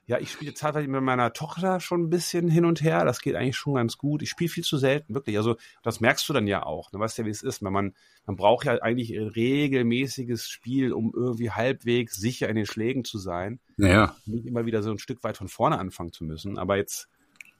[0.09, 3.03] Ja, ich spiele teilweise mit meiner Tochter schon ein bisschen hin und her.
[3.03, 4.21] Das geht eigentlich schon ganz gut.
[4.21, 5.35] Ich spiele viel zu selten, wirklich.
[5.35, 6.89] Also das merkst du dann ja auch.
[6.91, 7.61] Du weißt ja, wie es ist.
[7.61, 7.93] Wenn man,
[8.25, 13.17] man braucht ja eigentlich ein regelmäßiges Spiel, um irgendwie halbwegs sicher in den Schlägen zu
[13.17, 13.59] sein.
[13.75, 14.15] Ja.
[14.25, 16.57] Nicht immer wieder so ein Stück weit von vorne anfangen zu müssen.
[16.57, 17.09] Aber jetzt,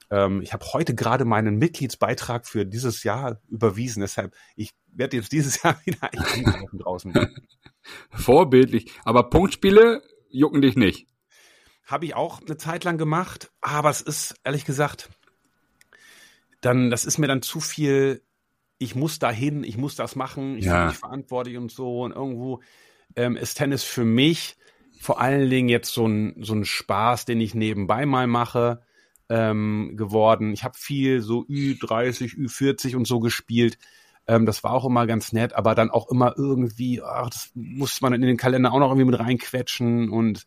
[0.09, 3.99] ähm, ich habe heute gerade meinen Mitgliedsbeitrag für dieses Jahr überwiesen.
[3.99, 7.13] Deshalb, ich werde jetzt dieses Jahr wieder einkaufen draußen.
[8.11, 8.89] Vorbildlich.
[9.03, 11.07] Aber Punktspiele jucken dich nicht.
[11.87, 15.09] Habe ich auch eine Zeit lang gemacht, aber es ist ehrlich gesagt,
[16.61, 18.21] dann, das ist mir dann zu viel,
[18.77, 20.79] ich muss dahin, ich muss das machen, ich ja.
[20.79, 22.01] bin nicht verantwortlich und so.
[22.01, 22.61] Und irgendwo
[23.15, 24.57] ähm, ist Tennis für mich
[24.99, 28.81] vor allen Dingen jetzt so ein, so ein Spaß, den ich nebenbei mal mache,
[29.29, 30.51] ähm, geworden.
[30.53, 33.77] Ich habe viel so Ü30, Ü40 und so gespielt.
[34.27, 38.01] Ähm, das war auch immer ganz nett, aber dann auch immer irgendwie, ach, das muss
[38.01, 40.45] man in den Kalender auch noch irgendwie mit reinquetschen und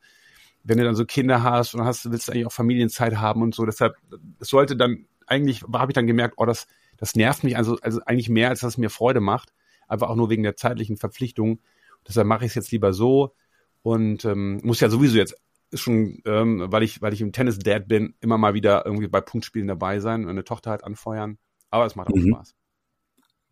[0.63, 3.55] wenn du dann so Kinder hast und hast, willst du eigentlich auch Familienzeit haben und
[3.55, 3.65] so.
[3.65, 3.95] Deshalb,
[4.41, 8.01] es sollte dann, eigentlich habe ich dann gemerkt, oh, das, das nervt mich also, also
[8.05, 9.53] eigentlich mehr, als dass es mir Freude macht.
[9.89, 11.61] Einfach auch nur wegen der zeitlichen Verpflichtung.
[12.07, 13.35] Deshalb mache ich es jetzt lieber so
[13.83, 15.37] und ähm, muss ja sowieso jetzt
[15.73, 19.69] schon, ähm, weil ich, weil ich im Tennis-Dad bin, immer mal wieder irgendwie bei Punktspielen
[19.69, 21.39] dabei sein und eine Tochter halt anfeuern.
[21.71, 22.35] Aber es macht auch mhm.
[22.35, 22.55] Spaß.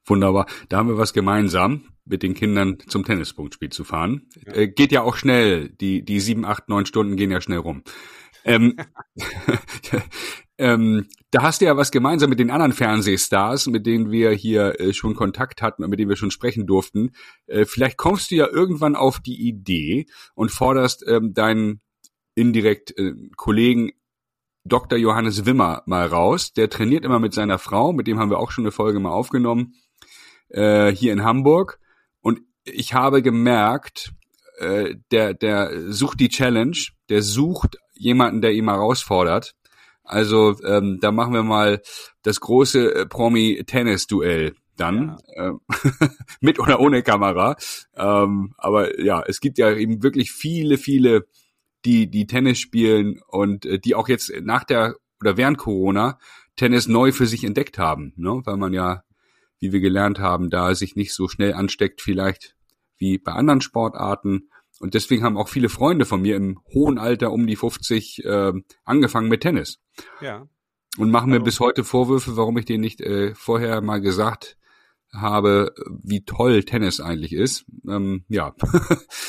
[0.09, 0.47] Wunderbar.
[0.69, 4.29] Da haben wir was gemeinsam, mit den Kindern zum Tennispunktspiel zu fahren.
[4.47, 4.55] Ja.
[4.55, 5.69] Äh, geht ja auch schnell.
[5.69, 7.83] Die, die sieben, acht, neun Stunden gehen ja schnell rum.
[8.45, 8.77] Ähm,
[10.59, 14.81] ähm, da hast du ja was gemeinsam mit den anderen Fernsehstars, mit denen wir hier
[14.81, 17.11] äh, schon Kontakt hatten und mit denen wir schon sprechen durften.
[17.47, 21.81] Äh, vielleicht kommst du ja irgendwann auf die Idee und forderst ähm, deinen
[22.35, 23.91] indirekt äh, Kollegen
[24.65, 24.99] Dr.
[24.99, 26.53] Johannes Wimmer mal raus.
[26.53, 29.11] Der trainiert immer mit seiner Frau, mit dem haben wir auch schon eine Folge mal
[29.11, 29.75] aufgenommen
[30.49, 31.79] äh, hier in Hamburg.
[32.21, 34.13] Und ich habe gemerkt,
[34.59, 36.77] äh, der, der sucht die Challenge,
[37.09, 39.55] der sucht jemanden, der ihn herausfordert.
[40.05, 41.83] Also ähm, da machen wir mal
[42.23, 45.51] das große äh, Promi-Tennis-Duell dann ja.
[45.51, 45.53] äh,
[46.41, 47.57] mit oder ohne Kamera.
[47.95, 51.27] Ähm, aber ja, es gibt ja eben wirklich viele, viele,
[51.85, 56.19] die die Tennis spielen und äh, die auch jetzt nach der oder während Corona
[56.57, 58.41] Tennis neu für sich entdeckt haben, ne?
[58.45, 59.03] weil man ja
[59.61, 62.55] wie wir gelernt haben, da sich nicht so schnell ansteckt, vielleicht
[62.97, 64.51] wie bei anderen Sportarten.
[64.81, 68.53] Und deswegen haben auch viele Freunde von mir im hohen Alter um die 50 äh,
[68.85, 69.81] angefangen mit Tennis.
[70.21, 70.47] Ja.
[70.97, 74.57] Und machen mir also, bis heute Vorwürfe, warum ich denen nicht äh, vorher mal gesagt
[75.13, 77.65] habe, wie toll Tennis eigentlich ist.
[77.89, 78.55] Ähm, ja.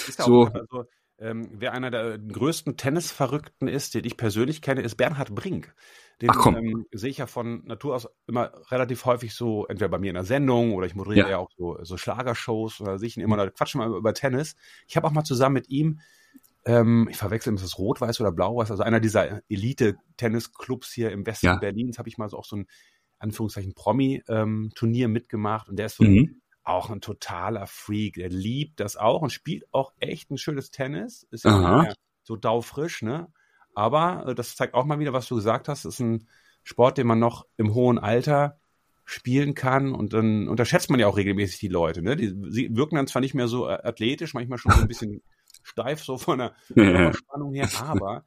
[0.07, 0.45] Ist so.
[0.45, 0.85] Also,
[1.19, 5.73] ähm, wer einer der größten Tennisverrückten ist, den ich persönlich kenne, ist Bernhard Brink.
[6.21, 10.09] Den ähm, sehe ich ja von Natur aus immer relativ häufig so, entweder bei mir
[10.09, 13.17] in der Sendung oder ich moderiere ja, ja auch so, so Schlagershows oder sehe ich
[13.17, 14.55] ihn immer, da quatschen wir über, über Tennis.
[14.87, 16.01] Ich habe auch mal zusammen mit ihm,
[16.65, 21.45] ähm, ich verwechsel, ist das rot-weiß oder blau-weiß, also einer dieser Elite-Tennisclubs hier im Westen
[21.45, 21.55] ja.
[21.55, 22.67] Berlins, habe ich mal so auch so ein,
[23.19, 26.41] Anführungszeichen, Promi-Turnier ähm, mitgemacht und der ist so mhm.
[26.63, 28.17] auch ein totaler Freak.
[28.17, 31.27] Er liebt das auch und spielt auch echt ein schönes Tennis.
[31.29, 33.31] Ist ja so daufrisch, ne?
[33.79, 36.27] Aber äh, das zeigt auch mal wieder, was du gesagt hast, ist ein
[36.63, 38.59] Sport, den man noch im hohen Alter
[39.05, 42.01] spielen kann und dann unterschätzt man ja auch regelmäßig die Leute.
[42.01, 42.17] Ne?
[42.17, 45.21] Die sie wirken dann zwar nicht mehr so äh, athletisch, manchmal schon so ein bisschen
[45.63, 48.25] steif so von der, Spannung her, aber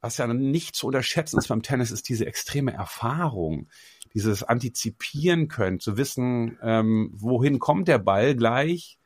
[0.00, 3.68] was ja nicht zu unterschätzen ist beim Tennis, ist diese extreme Erfahrung,
[4.14, 8.98] dieses Antizipieren können, zu wissen, ähm, wohin kommt der Ball gleich,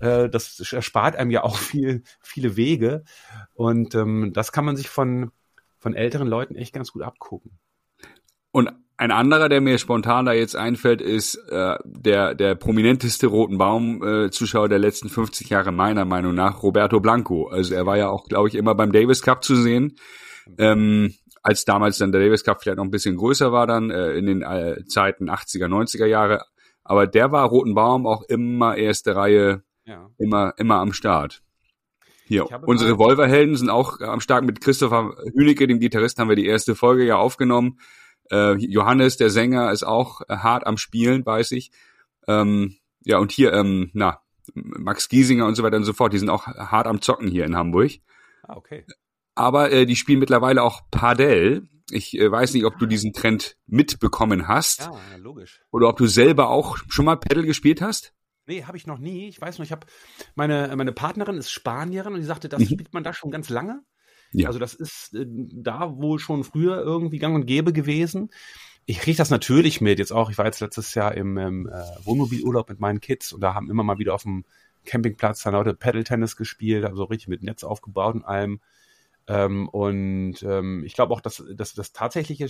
[0.00, 3.04] äh, das erspart einem ja auch viel, viele Wege.
[3.54, 5.30] Und ähm, das kann man sich von,
[5.78, 7.58] von älteren Leuten echt ganz gut abgucken.
[8.50, 13.56] Und ein anderer, der mir spontan da jetzt einfällt, ist äh, der, der prominenteste Roten
[13.56, 17.46] Baum-Zuschauer äh, der letzten 50 Jahre meiner Meinung nach, Roberto Blanco.
[17.46, 19.96] Also er war ja auch, glaube ich, immer beim Davis Cup zu sehen.
[20.58, 24.14] Ähm, als damals dann der Davis Cup vielleicht noch ein bisschen größer war dann äh,
[24.14, 26.44] in den äh, Zeiten 80er, 90er Jahre.
[26.82, 30.10] Aber der war Roten Baum auch immer erste Reihe ja.
[30.18, 31.42] immer, immer am Start.
[32.26, 36.46] Hier, unsere Revolverhelden sind auch am Start mit Christopher Hünecke, dem Gitarrist, haben wir die
[36.46, 37.80] erste Folge ja aufgenommen.
[38.30, 41.72] Äh, Johannes, der Sänger, ist auch äh, hart am Spielen, weiß ich.
[42.26, 44.20] Ähm, ja, und hier, ähm, na,
[44.54, 47.46] Max Giesinger und so weiter und so fort, die sind auch hart am Zocken hier
[47.46, 47.92] in Hamburg.
[48.42, 48.84] Ah, okay.
[49.34, 51.68] Aber äh, die spielen mittlerweile auch Padel.
[51.90, 55.62] Ich äh, weiß nicht, ob du diesen Trend mitbekommen hast Ja, logisch.
[55.70, 58.12] oder ob du selber auch schon mal Paddle gespielt hast.
[58.48, 59.28] Nee, habe ich noch nie.
[59.28, 59.86] Ich weiß nur, ich habe
[60.34, 62.66] meine meine Partnerin ist Spanierin und die sagte, das Mhm.
[62.66, 63.82] spielt man da schon ganz lange.
[64.32, 64.48] Ja.
[64.48, 68.30] Also das ist äh, da wohl schon früher irgendwie gang und gäbe gewesen.
[68.86, 69.98] Ich kriege das natürlich mit.
[69.98, 71.72] Jetzt auch, ich war jetzt letztes Jahr im, äh,
[72.04, 74.44] Wohnmobilurlaub mit meinen Kids und da haben immer mal wieder auf dem
[74.86, 78.60] Campingplatz dann Leute Paddle-Tennis gespielt, also richtig mit Netz aufgebaut und allem.
[79.26, 82.48] Ähm, und ähm, ich glaube auch, dass, dass das tatsächliche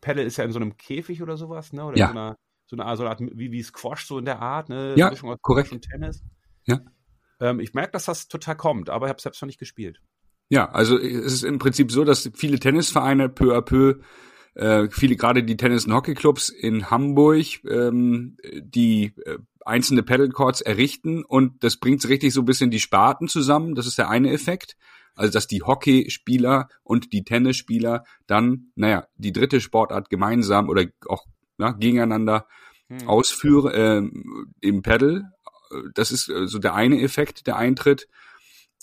[0.00, 1.84] Paddle ist ja in so einem Käfig oder sowas, ne?
[1.84, 2.06] Oder Ja.
[2.08, 2.36] in so einer,
[2.72, 4.94] so eine Art, so eine Art wie, wie Squash, so in der Art, ne?
[4.96, 5.68] Ja, Mischung aus korrekt.
[5.68, 6.24] Squash Und Tennis.
[6.64, 6.80] Ja.
[7.38, 10.00] Ähm, ich merke, dass das total kommt, aber ich habe selbst noch nicht gespielt.
[10.48, 14.00] Ja, also es ist im Prinzip so, dass viele Tennisvereine peu à peu,
[14.54, 21.24] äh, viele gerade die Tennis- und Hockeyclubs in Hamburg, ähm, die äh, einzelne Paddlecourts errichten
[21.24, 23.74] und das bringt richtig so ein bisschen die Sparten zusammen.
[23.74, 24.76] Das ist der eine Effekt.
[25.14, 31.26] Also dass die Hockeyspieler und die Tennisspieler dann, naja, die dritte Sportart gemeinsam oder auch
[31.58, 32.46] na, gegeneinander
[33.00, 33.08] Hm.
[33.08, 35.30] ausführe ähm, im Paddle.
[35.94, 38.08] Das ist äh, so der eine Effekt, der eintritt.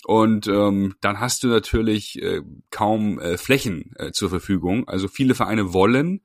[0.04, 4.88] Und ähm, dann hast du natürlich äh, kaum äh, Flächen äh, zur Verfügung.
[4.88, 6.22] Also viele Vereine wollen.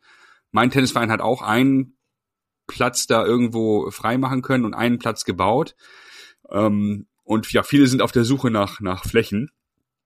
[0.51, 1.97] Mein Tennisverein hat auch einen
[2.67, 5.75] Platz da irgendwo freimachen können und einen Platz gebaut.
[6.49, 9.51] Ähm, und ja, viele sind auf der Suche nach, nach Flächen.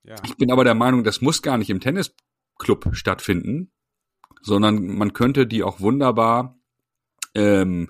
[0.03, 0.15] Ja.
[0.25, 3.71] Ich bin aber der Meinung, das muss gar nicht im Tennisclub stattfinden,
[4.41, 6.58] sondern man könnte die auch wunderbar
[7.35, 7.89] ähm,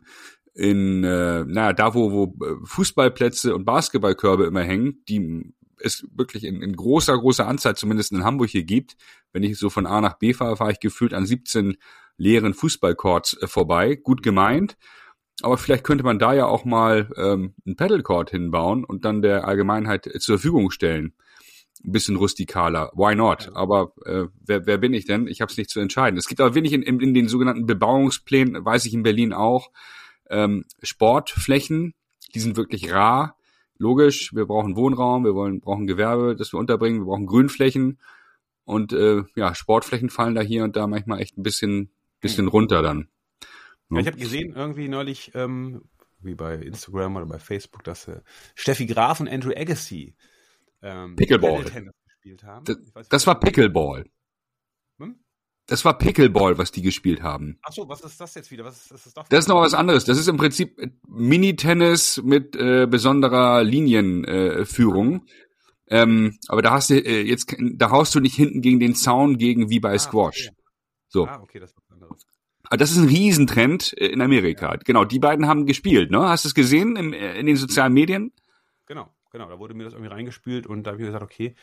[0.53, 6.43] in, äh, naja, da wo, wo äh, Fußballplätze und Basketballkörbe immer hängen, die es wirklich
[6.43, 8.95] in, in großer, großer Anzahl zumindest in Hamburg hier gibt.
[9.31, 11.77] Wenn ich so von A nach B fahre, fahre ich gefühlt an 17
[12.17, 13.95] leeren Fußballcourts äh, vorbei.
[13.95, 14.77] Gut gemeint.
[15.41, 19.47] Aber vielleicht könnte man da ja auch mal ähm, einen Paddlecourt hinbauen und dann der
[19.47, 21.13] Allgemeinheit äh, zur Verfügung stellen.
[21.83, 22.91] Ein bisschen rustikaler.
[22.93, 23.51] Why not?
[23.53, 25.27] Aber äh, wer, wer bin ich denn?
[25.27, 26.17] Ich habe es nicht zu entscheiden.
[26.17, 29.71] Es gibt aber wenig in, in, in den sogenannten Bebauungsplänen, weiß ich in Berlin auch,
[30.29, 31.93] ähm, Sportflächen,
[32.33, 33.37] die sind wirklich rar.
[33.77, 37.97] Logisch, wir brauchen Wohnraum, wir wollen, brauchen Gewerbe, das wir unterbringen, wir brauchen Grünflächen.
[38.65, 41.89] Und äh, ja, Sportflächen fallen da hier und da manchmal echt ein bisschen,
[42.19, 43.07] bisschen runter dann.
[43.89, 45.83] Ja, ich habe gesehen irgendwie neulich, ähm,
[46.19, 48.19] wie bei Instagram oder bei Facebook, dass äh,
[48.53, 50.13] Steffi Graf und Andrew Agassi
[50.81, 51.63] ähm, Pickleball.
[51.63, 52.65] Gespielt haben.
[52.65, 54.05] Das, weiß das war Pickleball.
[54.99, 55.19] Hm?
[55.67, 57.59] Das war Pickleball, was die gespielt haben.
[57.61, 58.65] Ach so, was ist das jetzt wieder?
[58.65, 60.03] Was ist, das ist doch Das ist noch was anderes.
[60.05, 65.25] Das ist im Prinzip äh, Mini-Tennis mit äh, besonderer Linienführung.
[65.85, 68.95] Äh, ähm, aber da hast du äh, jetzt, da haust du nicht hinten gegen den
[68.95, 70.49] Zaun gegen wie bei Ah, Squash.
[70.49, 70.57] okay.
[71.07, 71.25] So.
[71.25, 72.25] Ah, okay, das ist was anderes.
[72.63, 74.75] Aber das ist ein Riesentrend äh, in Amerika.
[74.85, 76.19] Genau, die beiden haben gespielt, ne?
[76.29, 78.31] Hast du es gesehen im, äh, in den sozialen Medien?
[78.85, 79.49] Genau, genau.
[79.49, 81.55] Da wurde mir das irgendwie reingespült und da habe ich gesagt, okay,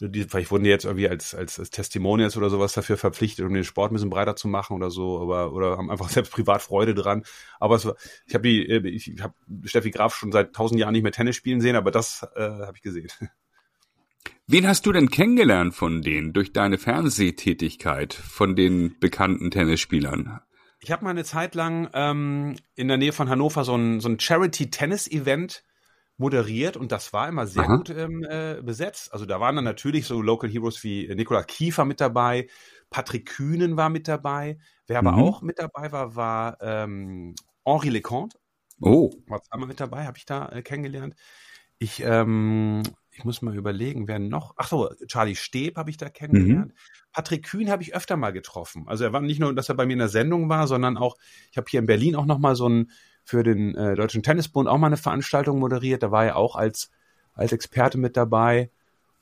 [0.00, 3.52] die, vielleicht wurden die jetzt irgendwie als, als, als Testimonials oder sowas dafür verpflichtet, um
[3.52, 6.62] den Sport ein bisschen breiter zu machen oder so, aber oder haben einfach selbst privat
[6.62, 7.24] Freude dran.
[7.58, 10.92] Aber es war, ich habe die, äh, ich habe Steffi Graf schon seit tausend Jahren
[10.92, 13.08] nicht mehr Tennis spielen sehen, aber das äh, habe ich gesehen.
[14.46, 20.40] Wen hast du denn kennengelernt von denen durch deine Fernsehtätigkeit von den bekannten Tennisspielern?
[20.80, 24.08] Ich habe mal eine Zeit lang ähm, in der Nähe von Hannover so ein, so
[24.08, 25.64] ein Charity-Tennis-Event
[26.18, 27.76] moderiert und das war immer sehr Aha.
[27.76, 29.12] gut ähm, äh, besetzt.
[29.12, 32.48] Also da waren dann natürlich so Local Heroes wie Nikola Kiefer mit dabei,
[32.90, 34.58] Patrick Kühnen war mit dabei.
[34.86, 35.18] Wer aber Mhm.
[35.18, 38.38] auch mit dabei war, war ähm, Henri Leconte.
[38.82, 41.14] Oh, War zweimal mit dabei, habe ich da äh, kennengelernt.
[41.78, 44.54] Ich, ähm, ich muss mal überlegen, wer noch.
[44.56, 46.72] Ach so, Charlie Steb habe ich da kennengelernt.
[47.12, 48.84] Patrick Kühn habe ich öfter mal getroffen.
[48.88, 51.16] Also er war nicht nur, dass er bei mir in der Sendung war, sondern auch,
[51.50, 52.90] ich habe hier in Berlin auch noch mal so ein
[53.28, 56.02] für den äh, Deutschen Tennisbund auch mal eine Veranstaltung moderiert.
[56.02, 56.90] Da war er auch als
[57.34, 58.70] als Experte mit dabei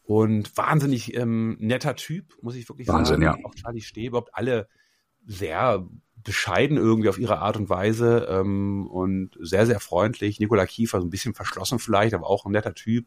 [0.04, 3.40] und wahnsinnig ähm, netter Typ, muss ich wirklich Wahnsinn, sagen.
[3.40, 3.44] ja.
[3.44, 4.68] Auch Charlie Steb, überhaupt alle
[5.26, 5.84] sehr
[6.22, 10.38] bescheiden irgendwie auf ihre Art und Weise ähm, und sehr, sehr freundlich.
[10.38, 13.06] Nikola Kiefer, so ein bisschen verschlossen vielleicht, aber auch ein netter Typ.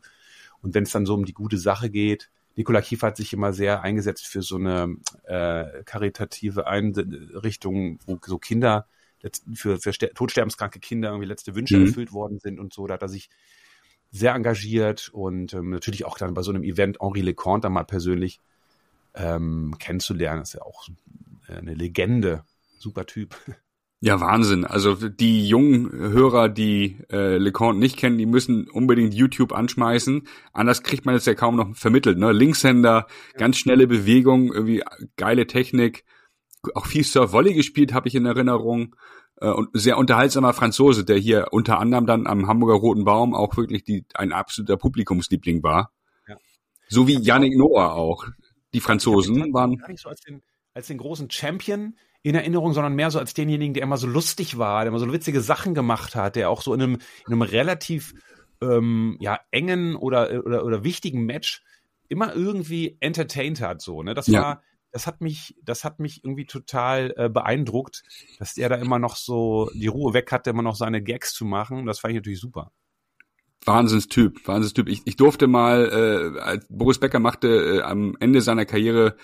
[0.61, 3.53] Und wenn es dann so um die gute Sache geht, Nikola Kiefer hat sich immer
[3.53, 8.85] sehr eingesetzt für so eine äh, karitative Einrichtung, wo so Kinder,
[9.53, 11.87] für, für ster- todsterbenskranke Kinder irgendwie letzte Wünsche Mhm.
[11.87, 12.87] erfüllt worden sind und so.
[12.87, 13.29] Da hat er sich
[14.11, 17.83] sehr engagiert und ähm, natürlich auch dann bei so einem Event Henri Leconte dann mal
[17.83, 18.39] persönlich
[19.15, 20.41] ähm, kennenzulernen.
[20.41, 20.93] ist ja auch so
[21.47, 22.43] eine Legende.
[22.79, 23.35] Super Typ.
[24.01, 24.63] Ja, Wahnsinn.
[24.63, 30.25] Also die jungen Hörer, die äh, LeConte nicht kennen, die müssen unbedingt YouTube anschmeißen.
[30.53, 32.17] Anders kriegt man es ja kaum noch vermittelt.
[32.17, 32.31] Ne?
[32.31, 34.83] Linkshänder, ganz schnelle Bewegung, irgendwie
[35.17, 36.05] geile Technik.
[36.75, 38.95] Auch viel Surf Volley gespielt, habe ich in Erinnerung.
[39.41, 43.57] Äh, und sehr unterhaltsamer Franzose, der hier unter anderem dann am Hamburger Roten Baum auch
[43.57, 45.91] wirklich die, ein absoluter Publikumsliebling war.
[46.27, 46.35] Ja.
[46.87, 48.25] So wie Yannick Noah auch.
[48.73, 49.77] Die Franzosen waren.
[49.77, 50.43] Gar nicht so als den,
[50.73, 54.57] als den großen Champion in Erinnerung, sondern mehr so als denjenigen, der immer so lustig
[54.57, 56.93] war, der immer so witzige Sachen gemacht hat, der auch so in einem,
[57.25, 58.13] in einem relativ
[58.61, 61.63] ähm, ja, engen oder, oder, oder wichtigen Match
[62.09, 63.81] immer irgendwie entertained hat.
[63.81, 64.13] So, ne?
[64.13, 64.41] Das ja.
[64.41, 68.03] war das hat mich, das hat mich irgendwie total äh, beeindruckt,
[68.39, 71.45] dass der da immer noch so die Ruhe weg hatte, immer noch seine Gags zu
[71.45, 71.85] machen.
[71.85, 72.71] Das fand ich natürlich super.
[73.65, 74.87] Wahnsinnstyp, Wahnsinnstyp.
[74.87, 79.15] Ich, ich durfte mal, äh, als Boris Becker machte äh, am Ende seiner Karriere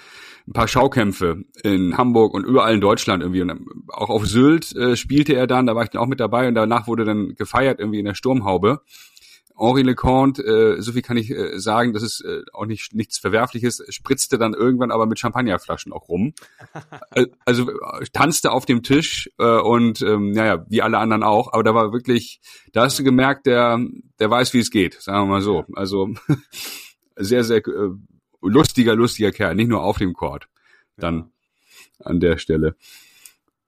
[0.47, 3.41] ein paar Schaukämpfe in Hamburg und überall in Deutschland irgendwie.
[3.41, 6.47] Und auch auf Sylt äh, spielte er dann, da war ich dann auch mit dabei
[6.47, 8.81] und danach wurde dann gefeiert irgendwie in der Sturmhaube.
[9.57, 13.19] Henri Leconte, äh, so viel kann ich äh, sagen, das ist äh, auch nicht nichts
[13.19, 16.33] Verwerfliches, spritzte dann irgendwann aber mit Champagnerflaschen auch rum.
[17.45, 21.63] also äh, tanzte auf dem Tisch äh, und ähm, naja, wie alle anderen auch, aber
[21.63, 22.41] da war wirklich,
[22.73, 23.79] da hast du gemerkt, der,
[24.19, 25.65] der weiß, wie es geht, sagen wir mal so.
[25.73, 26.13] Also
[27.15, 27.89] sehr, sehr äh,
[28.41, 30.47] lustiger, lustiger Kerl, nicht nur auf dem Court.
[30.97, 31.31] Dann
[31.99, 32.05] ja.
[32.05, 32.75] an der Stelle.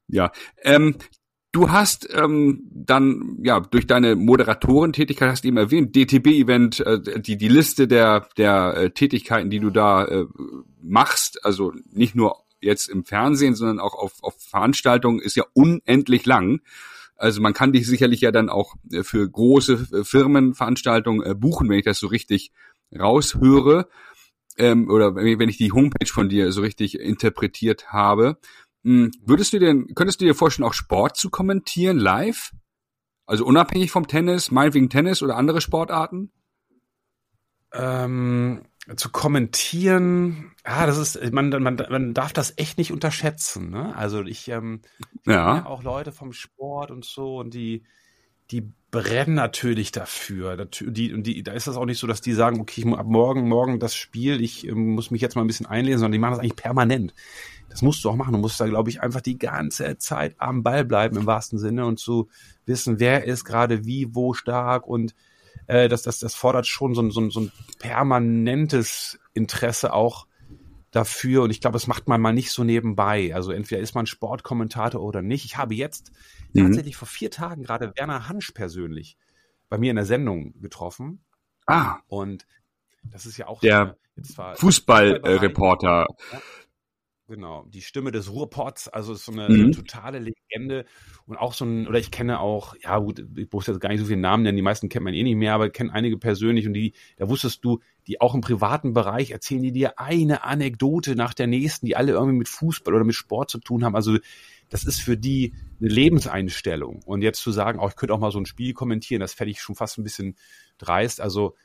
[0.08, 0.32] Ja,
[0.64, 0.96] ähm,
[1.52, 7.38] Du hast ähm, dann ja durch deine Moderatorentätigkeit hast du eben erwähnt DTB-Event, äh, die
[7.38, 10.26] die Liste der der äh, Tätigkeiten, die du da äh,
[10.82, 16.26] machst, also nicht nur jetzt im Fernsehen, sondern auch auf, auf Veranstaltungen, ist ja unendlich
[16.26, 16.62] lang.
[17.16, 21.70] Also man kann dich sicherlich ja dann auch äh, für große äh, Firmenveranstaltungen äh, buchen,
[21.70, 22.52] wenn ich das so richtig
[22.98, 23.88] raushöre
[24.58, 28.38] ähm, oder wenn ich die Homepage von dir so richtig interpretiert habe.
[28.88, 32.54] Hm, würdest du denn, könntest du dir vorstellen, auch Sport zu kommentieren live?
[33.26, 36.32] Also unabhängig vom Tennis, meinetwegen Tennis oder andere Sportarten?
[37.74, 38.62] Ähm,
[38.96, 43.72] zu kommentieren, ja, das ist, man, man, man darf das echt nicht unterschätzen.
[43.72, 43.94] Ne?
[43.94, 44.80] Also ich, ähm,
[45.26, 45.66] ich ja.
[45.66, 47.84] auch Leute vom Sport und so und die,
[48.52, 50.66] die brennen natürlich dafür.
[50.66, 53.06] Die, und die, da ist das auch nicht so, dass die sagen, okay, ich ab
[53.06, 56.20] morgen, morgen das Spiel, ich ähm, muss mich jetzt mal ein bisschen einlesen, sondern die
[56.20, 57.14] machen das eigentlich permanent.
[57.70, 58.34] Das musst du auch machen.
[58.34, 61.86] Du musst da, glaube ich, einfach die ganze Zeit am Ball bleiben im wahrsten Sinne
[61.86, 62.30] und zu
[62.66, 65.16] wissen, wer ist gerade wie, wo stark und
[65.68, 70.28] äh, das, das, das fordert schon so, so, so ein permanentes Interesse auch
[70.92, 73.34] dafür und ich glaube, das macht man mal nicht so nebenbei.
[73.36, 75.46] Also entweder ist man Sportkommentator oder nicht.
[75.46, 76.12] Ich habe jetzt
[76.54, 76.64] mhm.
[76.64, 79.18] tatsächlich vor vier Tagen gerade Werner Hansch persönlich
[79.70, 81.24] bei mir in der Sendung getroffen.
[81.66, 81.98] Ah.
[82.08, 82.48] Und
[83.04, 83.98] das ist ja auch der
[84.56, 86.06] Fußballreporter.
[86.32, 86.42] Ja.
[87.30, 89.66] Genau, die Stimme des Ruhrpots, also ist so eine, mhm.
[89.66, 90.86] eine, totale Legende
[91.26, 94.00] und auch so ein, oder ich kenne auch, ja gut, ich muss jetzt gar nicht
[94.00, 96.18] so viele Namen nennen, die meisten kennt man eh nicht mehr, aber ich kenne einige
[96.18, 100.46] persönlich und die, da wusstest du, die auch im privaten Bereich erzählen die dir eine
[100.46, 103.98] Anekdote nach der nächsten, die alle irgendwie mit Fußball oder mit Sport zu tun haben.
[103.98, 104.18] Also
[104.70, 107.02] das ist für die eine Lebenseinstellung.
[107.06, 109.52] Und jetzt zu sagen, auch ich könnte auch mal so ein Spiel kommentieren, das fände
[109.52, 110.38] ich schon fast ein bisschen
[110.78, 111.20] dreist.
[111.20, 111.56] Also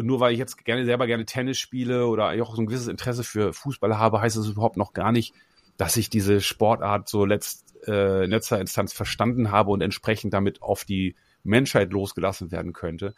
[0.00, 3.24] nur weil ich jetzt gerne selber gerne Tennis spiele oder auch so ein gewisses Interesse
[3.24, 5.34] für Fußball habe, heißt es überhaupt noch gar nicht,
[5.76, 10.62] dass ich diese Sportart so letzt, äh, in letzter Instanz verstanden habe und entsprechend damit
[10.62, 13.14] auf die Menschheit losgelassen werden könnte.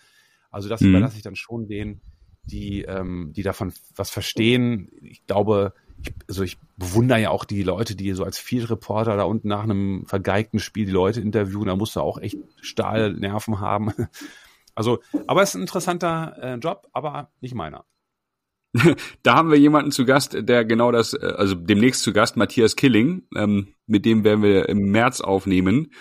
[0.50, 0.90] Also das mhm.
[0.90, 2.00] überlasse ich dann schon denen,
[2.44, 4.90] die, ähm, die davon was verstehen.
[5.02, 9.16] Ich glaube, ich, also ich bewundere ja auch die Leute, die so als Field Reporter
[9.16, 11.66] da unten nach einem vergeigten Spiel die Leute interviewen.
[11.66, 13.92] Da musst du auch echt Stahlnerven haben.
[14.74, 17.84] Also, aber es ist ein interessanter äh, Job, aber nicht meiner.
[19.22, 22.76] da haben wir jemanden zu Gast, der genau das, äh, also demnächst zu Gast, Matthias
[22.76, 25.92] Killing, ähm, mit dem werden wir im März aufnehmen.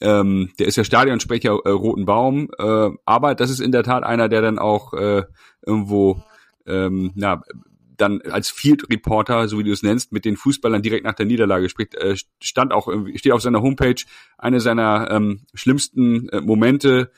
[0.00, 4.02] Ähm, der ist ja Stadionsprecher äh, Roten Baum, äh, aber das ist in der Tat
[4.02, 5.22] einer, der dann auch äh,
[5.64, 6.22] irgendwo,
[6.66, 7.42] ähm, na,
[7.96, 11.26] dann als Field Reporter, so wie du es nennst, mit den Fußballern direkt nach der
[11.26, 14.02] Niederlage spricht, äh, stand auch irgendwie, steht auf seiner Homepage,
[14.36, 17.10] eine seiner ähm, schlimmsten äh, Momente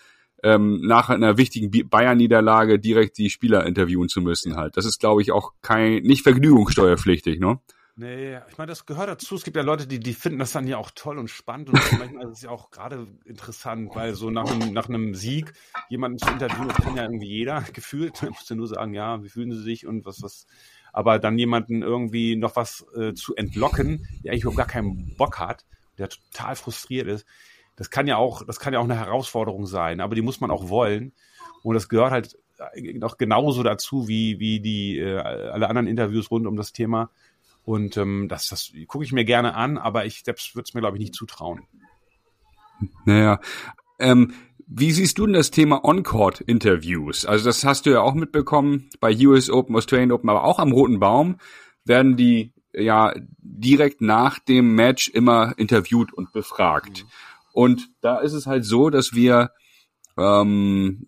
[0.42, 4.77] ähm, nach einer wichtigen Bayern-Niederlage direkt die Spieler interviewen zu müssen halt.
[4.77, 7.58] Das ist, glaube ich, auch kein, nicht vergnügungssteuerpflichtig, ne?
[8.00, 9.35] Nee, ich meine, das gehört dazu.
[9.35, 11.98] Es gibt ja Leute, die, die finden das dann ja auch toll und spannend und
[11.98, 15.52] manchmal ist es ja auch gerade interessant, weil so nach einem, nach einem Sieg
[15.88, 18.23] jemanden zu interviewen, das kann ja irgendwie jeder gefühlt.
[18.23, 20.46] Man muss ja nur sagen, ja, wie fühlen sie sich und was, was,
[20.92, 25.40] aber dann jemanden irgendwie noch was äh, zu entlocken, der eigentlich überhaupt gar keinen Bock
[25.40, 25.67] hat,
[25.98, 27.27] der total frustriert ist,
[27.79, 30.50] das kann ja auch, das kann ja auch eine Herausforderung sein, aber die muss man
[30.50, 31.12] auch wollen.
[31.62, 32.37] Und das gehört halt
[32.94, 37.10] noch genauso dazu wie, wie die äh, alle anderen Interviews rund um das Thema.
[37.62, 40.81] Und ähm, das, das gucke ich mir gerne an, aber ich selbst würde es mir,
[40.81, 41.68] glaube ich, nicht zutrauen.
[43.04, 43.40] Naja.
[44.00, 44.35] Ähm,
[44.66, 47.26] wie siehst du denn das Thema On-Court-Interviews?
[47.26, 50.72] Also das hast du ja auch mitbekommen bei US Open, Australian Open, aber auch am
[50.72, 51.37] Roten Baum
[51.85, 57.04] werden die ja direkt nach dem Match immer interviewt und befragt.
[57.04, 57.08] Mhm.
[57.59, 59.50] Und da ist es halt so, dass wir
[60.17, 61.04] ähm,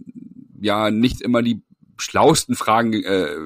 [0.61, 1.62] ja nicht immer die
[1.96, 3.36] schlausten Fragen äh,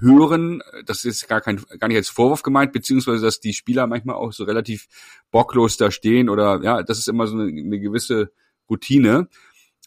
[0.00, 0.62] hören.
[0.86, 4.32] Das ist gar kein gar nicht als Vorwurf gemeint, beziehungsweise dass die Spieler manchmal auch
[4.32, 4.86] so relativ
[5.30, 8.32] bocklos da stehen oder ja, das ist immer so eine, eine gewisse
[8.70, 9.28] Routine.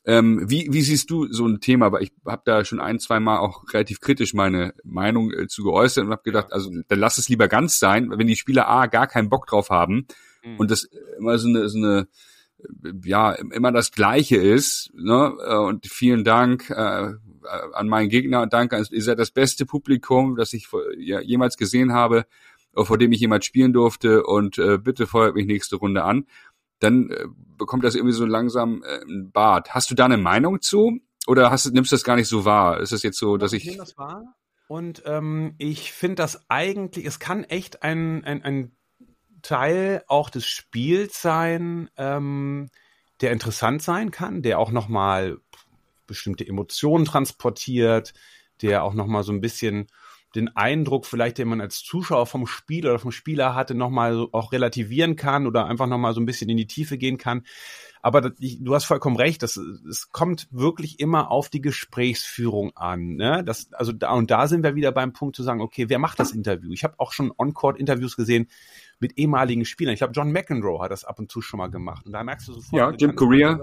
[0.05, 1.91] Ähm, wie, wie siehst du so ein Thema?
[1.91, 5.63] Weil ich habe da schon ein, zwei Mal auch relativ kritisch meine Meinung äh, zu
[5.63, 8.85] geäußert und habe gedacht, also dann lass es lieber ganz sein, wenn die Spieler A
[8.85, 10.05] gar keinen Bock drauf haben
[10.43, 10.59] mhm.
[10.59, 12.07] und das immer so eine, so eine
[13.03, 14.91] ja immer das Gleiche ist.
[14.95, 15.35] Ne?
[15.45, 17.13] Äh, und vielen Dank äh,
[17.73, 21.93] an meinen Gegner und danke, ihr seid das beste Publikum, das ich ja, jemals gesehen
[21.93, 22.25] habe,
[22.73, 26.25] vor dem ich jemals spielen durfte und äh, bitte feuert mich nächste Runde an
[26.79, 27.25] dann äh,
[27.57, 29.73] bekommt das irgendwie so langsam äh, ein Bart.
[29.73, 30.99] Hast du da eine Meinung zu?
[31.25, 32.79] Oder hast, nimmst du das gar nicht so wahr?
[32.79, 33.63] Ist es jetzt so, dass ich.
[33.63, 34.23] Ich nehme das wahr.
[34.67, 38.76] Und ähm, ich finde das eigentlich, es kann echt ein, ein, ein
[39.41, 42.69] Teil auch des Spiels sein, ähm,
[43.21, 45.37] der interessant sein kann, der auch nochmal
[46.05, 48.13] bestimmte Emotionen transportiert,
[48.61, 49.87] der auch nochmal so ein bisschen
[50.37, 54.29] den Eindruck vielleicht, den man als Zuschauer vom Spiel oder vom Spieler hatte, nochmal so
[54.31, 57.43] auch relativieren kann oder einfach nochmal so ein bisschen in die Tiefe gehen kann.
[58.01, 62.77] Aber das, ich, du hast vollkommen recht, das, es kommt wirklich immer auf die Gesprächsführung
[62.77, 63.15] an.
[63.15, 63.43] Ne?
[63.43, 66.19] Das, also da, und da sind wir wieder beim Punkt zu sagen, okay, wer macht
[66.19, 66.71] das Interview?
[66.71, 68.47] Ich habe auch schon On-Court-Interviews gesehen
[68.99, 69.93] mit ehemaligen Spielern.
[69.93, 72.05] Ich glaube, John McEnroe hat das ab und zu schon mal gemacht.
[72.05, 72.79] Und da merkst du sofort.
[72.79, 73.59] Ja, Jim Korea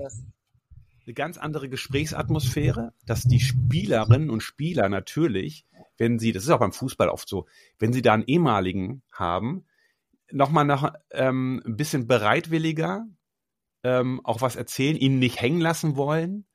[1.06, 5.66] eine ganz andere Gesprächsatmosphäre, dass die Spielerinnen und Spieler natürlich
[5.98, 7.46] wenn sie, das ist auch beim Fußball oft so,
[7.78, 9.66] wenn sie da einen ehemaligen haben,
[10.30, 13.06] nochmal noch ähm, ein bisschen bereitwilliger
[13.84, 16.46] ähm, auch was erzählen, ihn nicht hängen lassen wollen.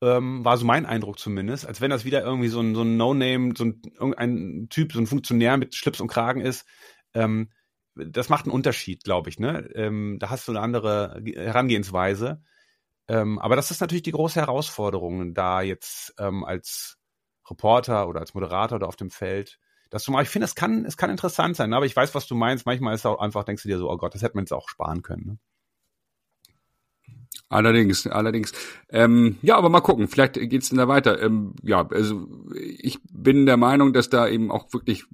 [0.00, 2.96] Ähm, war so mein Eindruck zumindest, als wenn das wieder irgendwie so ein, so ein
[2.96, 6.66] No-Name, so ein irgendein Typ, so ein Funktionär mit Schlips und Kragen ist.
[7.14, 7.50] Ähm,
[7.96, 9.40] das macht einen Unterschied, glaube ich.
[9.40, 9.68] Ne?
[9.74, 12.42] Ähm, da hast du eine andere Herangehensweise.
[13.08, 16.97] Ähm, aber das ist natürlich die große Herausforderung, da jetzt ähm, als
[17.50, 19.58] Reporter oder als Moderator oder auf dem Feld,
[19.90, 22.26] dass du mal, ich finde, es kann, es kann interessant sein, aber ich weiß, was
[22.26, 22.66] du meinst.
[22.66, 24.52] Manchmal ist es auch einfach, denkst du dir so, oh Gott, das hätte man jetzt
[24.52, 25.24] auch sparen können.
[25.26, 25.38] Ne?
[27.50, 28.52] Allerdings, allerdings.
[28.90, 31.22] Ähm, ja, aber mal gucken, vielleicht geht's dann da weiter.
[31.22, 35.04] Ähm, ja, also ich bin der Meinung, dass da eben auch wirklich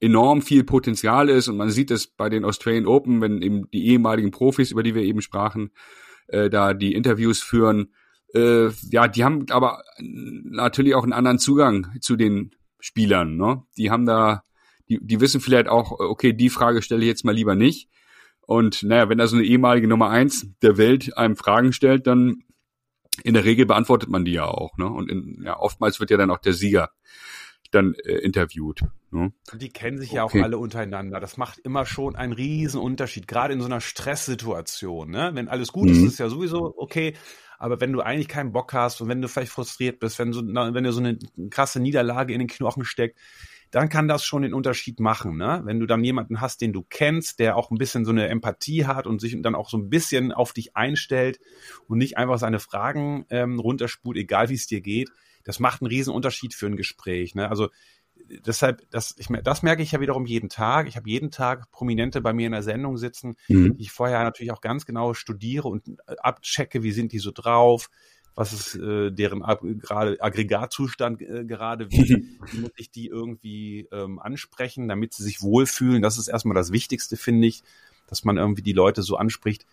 [0.00, 3.86] enorm viel Potenzial ist und man sieht es bei den Australian Open, wenn eben die
[3.88, 5.72] ehemaligen Profis, über die wir eben sprachen,
[6.28, 7.92] äh, da die Interviews führen,
[8.34, 13.36] äh, ja, die haben aber natürlich auch einen anderen Zugang zu den Spielern.
[13.36, 13.62] Ne?
[13.76, 14.42] Die haben da,
[14.88, 17.88] die, die wissen vielleicht auch, okay, die Frage stelle ich jetzt mal lieber nicht.
[18.42, 22.42] Und naja, wenn da so eine ehemalige Nummer eins der Welt einem Fragen stellt, dann
[23.22, 24.76] in der Regel beantwortet man die ja auch.
[24.76, 24.86] Ne?
[24.86, 26.90] Und in, ja, oftmals wird ja dann auch der Sieger
[27.70, 28.82] dann äh, interviewt.
[29.10, 29.32] Ne?
[29.54, 30.16] Die kennen sich okay.
[30.16, 31.20] ja auch alle untereinander.
[31.20, 35.10] Das macht immer schon einen riesen Unterschied, gerade in so einer Stresssituation.
[35.10, 35.30] Ne?
[35.34, 35.92] Wenn alles gut mhm.
[35.92, 37.14] ist, ist es ja sowieso okay.
[37.64, 40.42] Aber wenn du eigentlich keinen Bock hast und wenn du vielleicht frustriert bist, wenn, so,
[40.44, 43.18] wenn dir so eine krasse Niederlage in den Knochen steckt,
[43.70, 45.38] dann kann das schon den Unterschied machen.
[45.38, 45.62] Ne?
[45.64, 48.84] Wenn du dann jemanden hast, den du kennst, der auch ein bisschen so eine Empathie
[48.84, 51.40] hat und sich dann auch so ein bisschen auf dich einstellt
[51.88, 55.08] und nicht einfach seine Fragen ähm, runterspult, egal wie es dir geht,
[55.42, 57.34] das macht einen riesen Unterschied für ein Gespräch.
[57.34, 57.48] Ne?
[57.48, 57.70] Also
[58.46, 60.88] deshalb, das, ich, das merke ich ja wiederum jeden Tag.
[60.88, 63.76] Ich habe jeden Tag Prominente bei mir in der Sendung sitzen, mhm.
[63.76, 67.30] die ich vorher natürlich auch ganz genau studiere und äh, abchecke, wie sind die so
[67.32, 67.90] drauf,
[68.34, 73.88] was ist äh, deren Ab gerade Aggregatzustand äh, gerade, wie, wie muss ich die irgendwie
[73.92, 76.02] ähm, ansprechen, damit sie sich wohlfühlen.
[76.02, 77.62] Das ist erstmal das Wichtigste, finde ich,
[78.06, 79.66] dass man irgendwie die Leute so anspricht,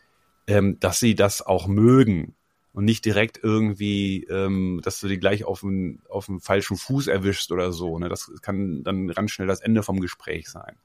[0.48, 2.36] ähm, dass sie das auch mögen
[2.74, 7.08] und nicht direkt irgendwie, ähm, dass du die gleich auf dem auf dem falschen Fuß
[7.08, 8.00] erwischst oder so.
[8.00, 8.10] Ne?
[8.10, 10.78] Das kann dann ganz schnell das Ende vom Gespräch sein.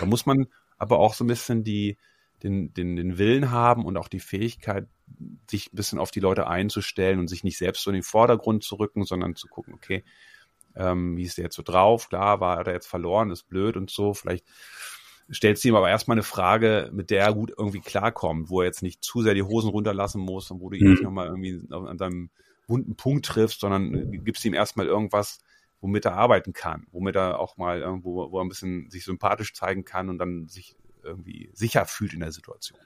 [0.00, 0.46] Da muss man
[0.78, 1.96] aber auch so ein bisschen die
[2.42, 4.88] den, den, den Willen haben und auch die Fähigkeit,
[5.48, 8.64] sich ein bisschen auf die Leute einzustellen und sich nicht selbst so in den Vordergrund
[8.64, 10.04] zu rücken, sondern zu gucken, okay,
[10.74, 12.08] ähm, wie ist der jetzt so drauf?
[12.08, 14.14] Klar, war er jetzt verloren, ist blöd und so.
[14.14, 14.44] Vielleicht
[15.32, 18.66] stellst du ihm aber erstmal eine Frage, mit der er gut irgendwie klarkommt, wo er
[18.66, 21.04] jetzt nicht zu sehr die Hosen runterlassen muss und wo du ihn nicht mhm.
[21.04, 22.30] nochmal irgendwie an seinem
[22.68, 25.40] wunden Punkt triffst, sondern gibst ihm erstmal irgendwas,
[25.80, 29.52] womit er arbeiten kann, womit er auch mal irgendwo, wo er ein bisschen sich sympathisch
[29.52, 32.78] zeigen kann und dann sich irgendwie sicher fühlt in der Situation.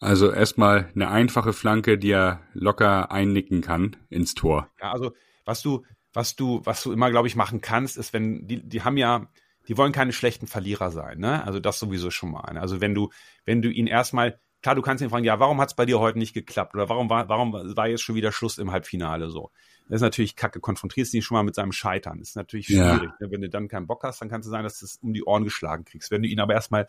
[0.00, 4.70] Also erstmal eine einfache Flanke, die er locker einnicken kann ins Tor.
[4.80, 5.12] Ja, also
[5.44, 8.82] was du, was du, was du immer, glaube ich, machen kannst, ist, wenn die, die
[8.82, 9.28] haben ja,
[9.70, 11.44] die wollen keine schlechten Verlierer sein, ne?
[11.46, 12.54] Also das sowieso schon mal.
[12.54, 12.60] Ne?
[12.60, 13.10] Also wenn du,
[13.44, 16.00] wenn du ihn erstmal klar, du kannst ihn fragen, ja, warum hat es bei dir
[16.00, 16.74] heute nicht geklappt?
[16.74, 19.52] Oder warum war, warum war jetzt schon wieder Schluss im Halbfinale so?
[19.88, 20.58] Das ist natürlich kacke.
[20.58, 22.18] Konfrontierst ihn schon mal mit seinem Scheitern.
[22.18, 23.10] Das ist natürlich schwierig.
[23.10, 23.16] Ja.
[23.20, 23.30] Ne?
[23.30, 25.22] Wenn du dann keinen Bock hast, dann kannst du sein, dass du es um die
[25.22, 26.10] Ohren geschlagen kriegst.
[26.10, 26.88] Wenn du ihn aber erstmal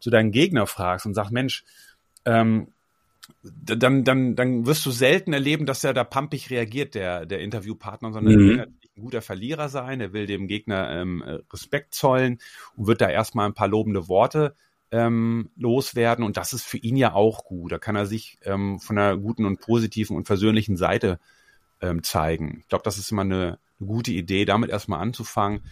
[0.00, 1.62] zu deinen Gegner fragst und sagst, Mensch,
[2.24, 2.74] ähm,
[3.42, 8.12] dann, dann, dann wirst du selten erleben, dass er da pampig reagiert, der, der Interviewpartner,
[8.12, 8.40] sondern mhm.
[8.40, 11.22] er will natürlich ein guter Verlierer sein, er will dem Gegner ähm,
[11.52, 12.38] Respekt zollen
[12.76, 14.54] und wird da erstmal ein paar lobende Worte
[14.90, 16.24] ähm, loswerden.
[16.24, 17.72] Und das ist für ihn ja auch gut.
[17.72, 21.18] Da kann er sich ähm, von einer guten und positiven und versöhnlichen Seite
[21.80, 22.58] ähm, zeigen.
[22.62, 25.62] Ich glaube, das ist immer eine, eine gute Idee, damit erstmal anzufangen.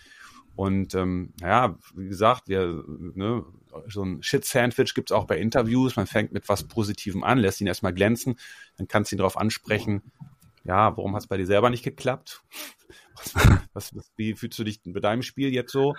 [0.56, 3.44] Und ähm, ja, wie gesagt, wir, ne,
[3.88, 5.96] so ein Shit-Sandwich gibt's auch bei Interviews.
[5.96, 8.38] Man fängt mit was Positivem an, lässt ihn erstmal glänzen,
[8.78, 10.02] dann kannst du ihn darauf ansprechen,
[10.64, 12.42] ja, warum hat's bei dir selber nicht geklappt?
[13.72, 15.94] Was, was, wie fühlst du dich bei deinem Spiel jetzt so?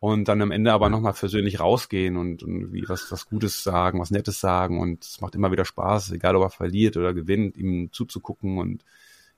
[0.00, 4.00] Und dann am Ende aber nochmal persönlich rausgehen und, und wie was, was Gutes sagen,
[4.00, 4.80] was Nettes sagen.
[4.80, 8.84] Und es macht immer wieder Spaß, egal ob er verliert oder gewinnt, ihm zuzugucken und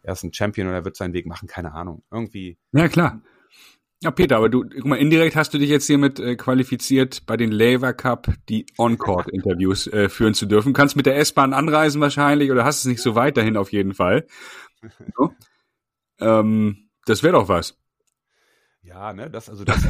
[0.03, 2.03] er ist ein Champion oder er wird seinen Weg machen, keine Ahnung.
[2.11, 2.59] Irgendwie.
[2.73, 3.21] Ja, klar.
[4.03, 7.37] Ja, Peter, aber du, guck mal, indirekt hast du dich jetzt hiermit äh, qualifiziert, bei
[7.37, 10.73] den Lever Cup die On-Court-Interviews äh, führen zu dürfen.
[10.73, 13.95] Kannst mit der S-Bahn anreisen wahrscheinlich oder hast es nicht so weit dahin auf jeden
[13.95, 14.27] Fall.
[15.15, 15.35] So.
[16.21, 17.77] ähm, das wäre doch was.
[18.81, 19.85] Ja, ne, das, also das,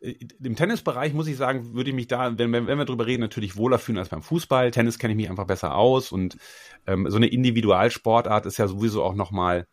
[0.00, 3.22] äh, im Tennisbereich muss ich sagen, würde ich mich da, wenn, wenn wir drüber reden,
[3.22, 4.70] natürlich wohler fühlen als beim Fußball.
[4.72, 6.36] Tennis kenne ich mich einfach besser aus und
[6.86, 9.66] ähm, so eine Individualsportart ist ja sowieso auch nochmal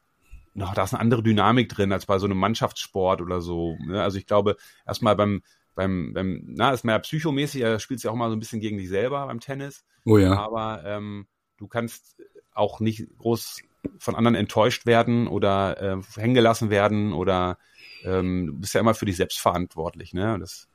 [0.54, 3.78] noch, da ist eine andere Dynamik drin als bei so einem Mannschaftssport oder so.
[3.86, 4.01] Ne?
[4.01, 5.41] Also ich glaube, erstmal beim,
[5.76, 8.62] beim, beim, na, ist mehr psychomäßig, da spielst du ja auch mal so ein bisschen
[8.62, 9.84] gegen dich selber beim Tennis.
[10.06, 10.38] Oh ja.
[10.38, 11.28] Aber ähm,
[11.58, 12.22] du kannst
[12.54, 13.62] auch nicht groß
[13.97, 17.58] von anderen enttäuscht werden oder äh, hängen gelassen werden oder
[18.04, 20.14] ähm, du bist ja immer für dich selbst verantwortlich.
[20.14, 20.38] Ne?
[20.39, 20.68] Das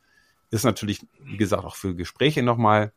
[0.51, 2.93] ist natürlich, wie gesagt, auch für Gespräche nochmal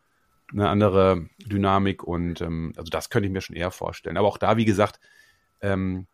[0.52, 4.18] eine andere Dynamik und ähm, also das könnte ich mir schon eher vorstellen.
[4.18, 5.00] Aber auch da, wie gesagt,
[5.62, 6.08] ähm,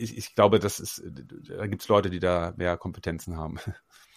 [0.00, 1.02] ich, ich glaube, das ist,
[1.48, 3.58] da gibt's Leute, die da mehr Kompetenzen haben.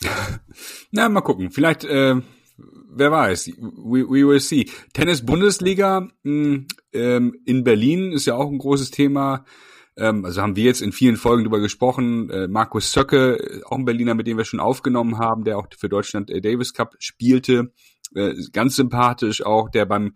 [0.92, 1.52] Na, mal gucken.
[1.52, 2.16] Vielleicht, äh,
[2.58, 3.48] wer weiß.
[3.58, 4.70] We, we will see.
[4.94, 9.46] Tennis-Bundesliga hm, ähm, in Berlin ist ja auch ein großes Thema.
[9.96, 12.30] Ähm, also haben wir jetzt in vielen Folgen drüber gesprochen.
[12.30, 15.90] Äh, Markus Söcke, auch ein Berliner, mit dem wir schon aufgenommen haben, der auch für
[15.90, 17.72] Deutschland äh, Davis Cup spielte.
[18.16, 20.16] Äh, ganz sympathisch auch, der beim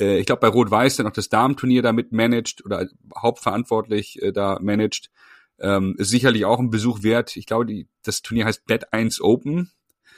[0.00, 4.58] äh, ich glaube bei Rot-Weiß dann auch das Damenturnier damit managt oder hauptverantwortlich äh, da
[4.60, 5.10] managt,
[5.58, 7.36] ähm, ist sicherlich auch ein Besuch wert.
[7.36, 9.70] Ich glaube, das Turnier heißt Bet 1 Open.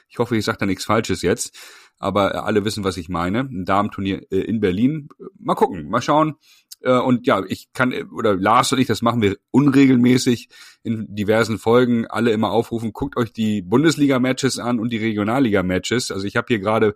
[0.09, 1.59] Ich hoffe, ich sage da nichts Falsches jetzt,
[1.99, 3.41] aber alle wissen, was ich meine.
[3.41, 5.09] Ein Damenturnier äh, in Berlin.
[5.39, 6.37] Mal gucken, mal schauen.
[6.83, 10.49] Äh, und ja, ich kann, oder Lars und ich, das machen wir unregelmäßig
[10.83, 16.11] in diversen Folgen, alle immer aufrufen, guckt euch die Bundesliga-Matches an und die Regionalliga-Matches.
[16.11, 16.95] Also ich habe hier gerade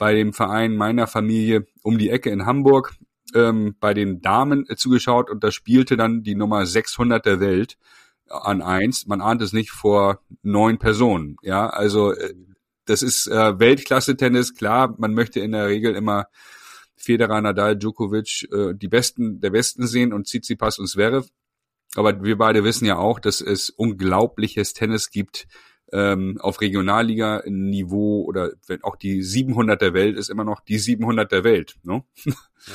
[0.00, 2.94] bei dem Verein meiner Familie um die Ecke in Hamburg
[3.34, 7.76] ähm, bei den Damen zugeschaut und da spielte dann die Nummer 600 der Welt
[8.26, 9.06] an eins.
[9.06, 11.36] Man ahnt es nicht vor neun Personen.
[11.42, 12.32] Ja, also äh,
[12.86, 14.54] das ist äh, Weltklasse-Tennis.
[14.54, 16.28] Klar, man möchte in der Regel immer
[16.96, 21.28] Federer, Nadal, Djokovic, äh, die Besten der Besten sehen und Tsitsipas und Zverev.
[21.94, 25.46] Aber wir beide wissen ja auch, dass es unglaubliches Tennis gibt,
[25.92, 31.30] ähm, auf Regionalliga-Niveau oder wenn auch die 700 der Welt ist immer noch die 700
[31.30, 31.76] der Welt.
[31.82, 32.04] Ne?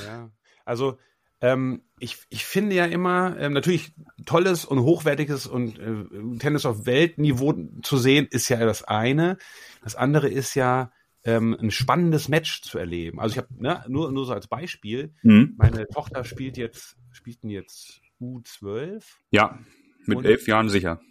[0.05, 0.31] Ja,
[0.65, 0.97] also
[1.41, 3.93] ähm, ich, ich finde ja immer, ähm, natürlich
[4.25, 7.53] tolles und hochwertiges und äh, Tennis auf Weltniveau
[7.83, 9.37] zu sehen, ist ja das eine.
[9.83, 10.91] Das andere ist ja,
[11.25, 13.19] ähm, ein spannendes Match zu erleben.
[13.19, 15.55] Also ich habe ne, nur nur so als Beispiel, mhm.
[15.57, 19.03] meine Tochter spielt jetzt spielten jetzt U12.
[19.31, 19.59] Ja,
[20.05, 21.01] mit elf Jahren sicher.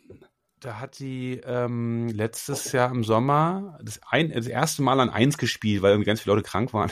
[0.65, 5.37] Da hat sie ähm, letztes Jahr im Sommer das, ein, das erste Mal an eins
[5.37, 6.91] gespielt, weil irgendwie ganz viele Leute krank waren.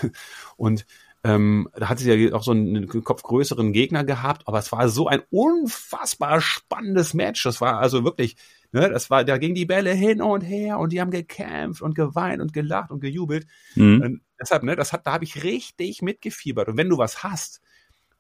[0.59, 0.85] Und
[1.25, 5.09] ähm, da hat sie ja auch so einen kopfgrößeren Gegner gehabt, aber es war so
[5.09, 7.45] ein unfassbar spannendes Match.
[7.45, 8.37] Das war also wirklich,
[8.73, 11.95] ne, das war, da ging die Bälle hin und her und die haben gekämpft und
[11.95, 13.47] geweint und gelacht und gejubelt.
[13.75, 14.03] Mhm.
[14.03, 16.69] Und deshalb, ne, das hat, da habe ich richtig mitgefiebert.
[16.69, 17.63] Und wenn du was hast,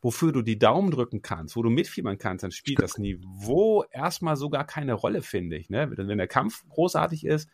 [0.02, 4.36] wofür du die Daumen drücken kannst, wo du mitfiebern kannst, dann spielt das Niveau erstmal
[4.36, 5.70] so gar keine Rolle, finde ich.
[5.70, 5.90] Ne?
[5.96, 7.48] Wenn der Kampf großartig ist.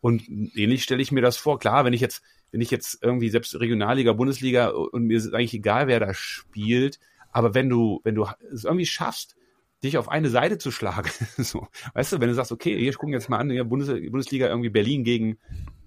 [0.00, 1.58] Und ähnlich stelle ich mir das vor.
[1.58, 2.22] Klar, wenn ich jetzt,
[2.52, 7.00] wenn ich jetzt irgendwie selbst Regionalliga, Bundesliga und mir ist eigentlich egal, wer da spielt,
[7.32, 9.34] aber wenn du, wenn du es irgendwie schaffst,
[9.82, 13.14] dich auf eine Seite zu schlagen, so, weißt du, wenn du sagst, okay, hier gucken
[13.14, 15.38] jetzt mal an, ja, Bundes Bundesliga irgendwie Berlin gegen,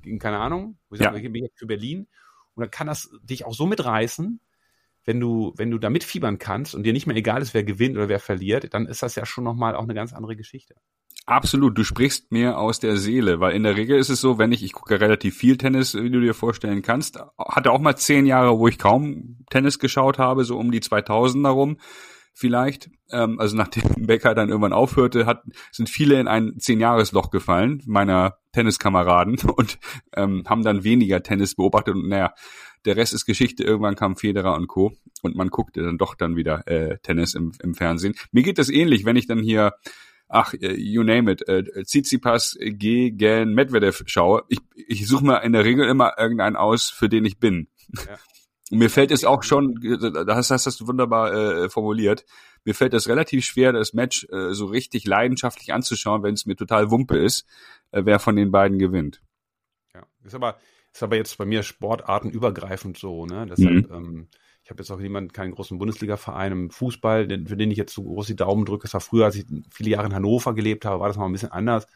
[0.02, 1.12] gegen keine Ahnung, wo ich ja.
[1.12, 2.08] sage, ich bin jetzt für Berlin,
[2.54, 4.42] und dann kann das dich auch so mitreißen,
[5.06, 7.98] wenn du, wenn du da mitfiebern kannst und dir nicht mehr egal ist, wer gewinnt
[7.98, 10.76] oder wer verliert, dann ist das ja schon nochmal auch eine ganz andere Geschichte.
[11.26, 14.52] Absolut, du sprichst mir aus der Seele, weil in der Regel ist es so, wenn
[14.52, 18.26] ich, ich gucke relativ viel Tennis, wie du dir vorstellen kannst, hatte auch mal zehn
[18.26, 21.78] Jahre, wo ich kaum Tennis geschaut habe, so um die 2000 herum
[22.34, 22.90] vielleicht.
[23.12, 28.38] Ähm, also nachdem Becker dann irgendwann aufhörte, hat, sind viele in ein Zehn-Jahres-Loch gefallen, meiner
[28.54, 29.80] Tenniskameraden, und
[30.16, 31.96] ähm, haben dann weniger Tennis beobachtet.
[31.96, 32.34] Und naja,
[32.86, 33.64] der Rest ist Geschichte.
[33.64, 34.94] Irgendwann kam Federer und Co.
[35.22, 38.16] Und man guckte dann doch dann wieder äh, Tennis im, im Fernsehen.
[38.32, 39.74] Mir geht das ähnlich, wenn ich dann hier
[40.32, 44.44] ach, äh, you name it, äh, Tsitsipas gegen Medvedev schaue.
[44.48, 47.68] Ich, ich suche mir in der Regel immer irgendeinen aus, für den ich bin.
[47.94, 48.18] Ja.
[48.72, 52.26] Und mir fällt es auch schon, das hast, hast du wunderbar äh, formuliert,
[52.64, 56.56] mir fällt es relativ schwer, das Match äh, so richtig leidenschaftlich anzuschauen, wenn es mir
[56.56, 57.46] total Wumpe ist,
[57.92, 59.22] äh, wer von den beiden gewinnt.
[59.94, 60.58] Ja, ist aber,
[60.94, 63.46] ist aber jetzt bei mir sportartenübergreifend so, ne?
[63.50, 63.96] Deshalb, mhm.
[63.96, 64.28] ähm,
[64.64, 67.94] ich habe jetzt auch jemanden, keinen großen Bundesliga-Verein im Fußball, den, für den ich jetzt
[67.94, 68.84] so groß die Daumen drücke.
[68.84, 71.32] Das war früher, als ich viele Jahre in Hannover gelebt habe, war das mal ein
[71.32, 71.88] bisschen anders.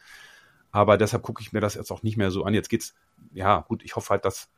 [0.72, 2.54] Aber deshalb gucke ich mir das jetzt auch nicht mehr so an.
[2.54, 2.94] Jetzt geht's,
[3.32, 4.50] ja, gut, ich hoffe halt, dass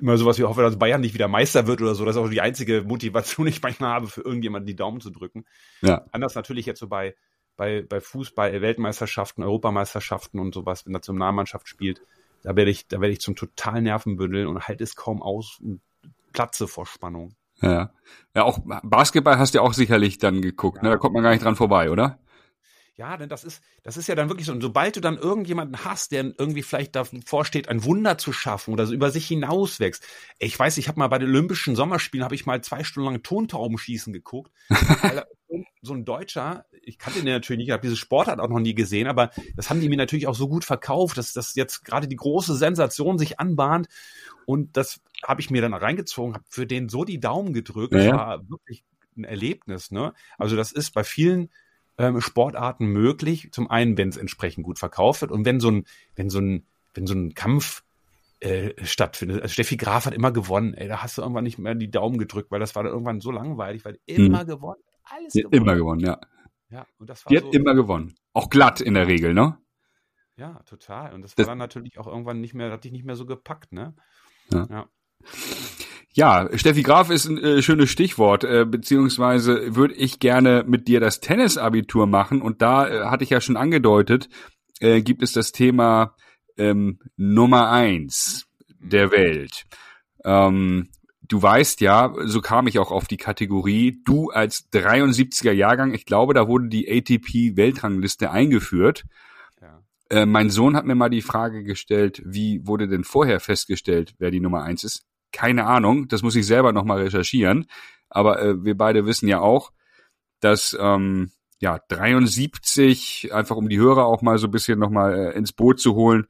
[0.00, 2.04] immer sowas wie hoffe, dass Bayern nicht wieder Meister wird oder so.
[2.04, 5.10] Das ist auch die einzige Motivation, die ich manchmal habe, für irgendjemanden die Daumen zu
[5.10, 5.44] drücken.
[5.82, 6.04] Ja.
[6.12, 7.14] Anders natürlich jetzt so bei,
[7.56, 12.02] bei, bei Fußball, Weltmeisterschaften, Europameisterschaften und sowas, wenn Nationalmannschaft spielt,
[12.42, 15.80] da werde ich, da werde ich zum totalen Nervenbündel und halte es kaum aus und
[16.32, 17.34] platze vor Spannung.
[17.60, 17.92] Ja.
[18.34, 20.84] Ja, auch Basketball hast du ja auch sicherlich dann geguckt, ja.
[20.84, 20.90] ne?
[20.90, 22.18] Da kommt man gar nicht dran vorbei, oder?
[23.00, 24.52] Ja, denn das ist, das ist ja dann wirklich so.
[24.52, 28.74] Und sobald du dann irgendjemanden hast, der irgendwie vielleicht davor steht, ein Wunder zu schaffen
[28.74, 30.06] oder so über sich hinauswächst.
[30.38, 33.22] Ich weiß, ich habe mal bei den Olympischen Sommerspielen habe ich mal zwei Stunden lang
[33.22, 34.52] Tontaubenschießen geguckt.
[35.82, 38.74] so ein Deutscher, ich kannte den natürlich nicht, ich habe diese Sportart auch noch nie
[38.74, 42.08] gesehen, aber das haben die mir natürlich auch so gut verkauft, dass das jetzt gerade
[42.08, 43.88] die große Sensation sich anbahnt.
[44.46, 47.94] Und das habe ich mir dann reingezogen, habe für den so die Daumen gedrückt.
[47.94, 48.04] Ja.
[48.04, 48.84] Das war wirklich
[49.16, 49.90] ein Erlebnis.
[49.90, 50.12] Ne?
[50.38, 51.50] Also das ist bei vielen
[51.98, 53.48] ähm, Sportarten möglich.
[53.52, 55.84] Zum einen, wenn es entsprechend gut verkauft wird und wenn so ein,
[56.16, 57.84] wenn so ein, wenn so ein Kampf
[58.40, 59.42] äh, stattfindet.
[59.42, 60.74] Also Steffi Graf hat immer gewonnen.
[60.74, 63.20] Ey, da hast du irgendwann nicht mehr die Daumen gedrückt, weil das war dann irgendwann
[63.20, 64.46] so langweilig, weil immer hm.
[64.46, 65.52] gewonnen, alles gewonnen.
[65.52, 66.20] Immer gewonnen, ja.
[66.70, 68.14] Ja, und das war die so, hat immer gewonnen.
[68.32, 69.58] Auch glatt in der Regel, ne?
[70.36, 71.12] Ja, total.
[71.14, 73.26] Und das war das, dann natürlich auch irgendwann nicht mehr, hat dich nicht mehr so
[73.26, 73.94] gepackt, ne?
[74.52, 74.66] Ja.
[74.70, 74.88] ja.
[76.12, 80.98] Ja, Steffi Graf ist ein äh, schönes Stichwort, äh, beziehungsweise würde ich gerne mit dir
[80.98, 84.28] das Tennisabitur machen und da äh, hatte ich ja schon angedeutet,
[84.80, 86.16] äh, gibt es das Thema
[86.56, 88.48] ähm, Nummer eins
[88.80, 89.12] der mhm.
[89.12, 89.64] Welt.
[90.24, 90.88] Ähm,
[91.30, 96.04] du weißt ja, so kam ich auch auf die Kategorie, du als 73er Jahrgang, ich
[96.04, 99.04] glaube, da wurde die ATP Weltrangliste eingeführt.
[99.62, 99.82] Ja.
[100.10, 104.30] Äh, mein Sohn hat mir mal die Frage gestellt, wie wurde denn vorher festgestellt, wer
[104.30, 105.06] die Nummer eins ist?
[105.32, 107.66] keine Ahnung, das muss ich selber nochmal recherchieren.
[108.08, 109.72] Aber äh, wir beide wissen ja auch,
[110.40, 115.36] dass ähm, ja 73, einfach um die Hörer auch mal so ein bisschen nochmal äh,
[115.36, 116.26] ins Boot zu holen,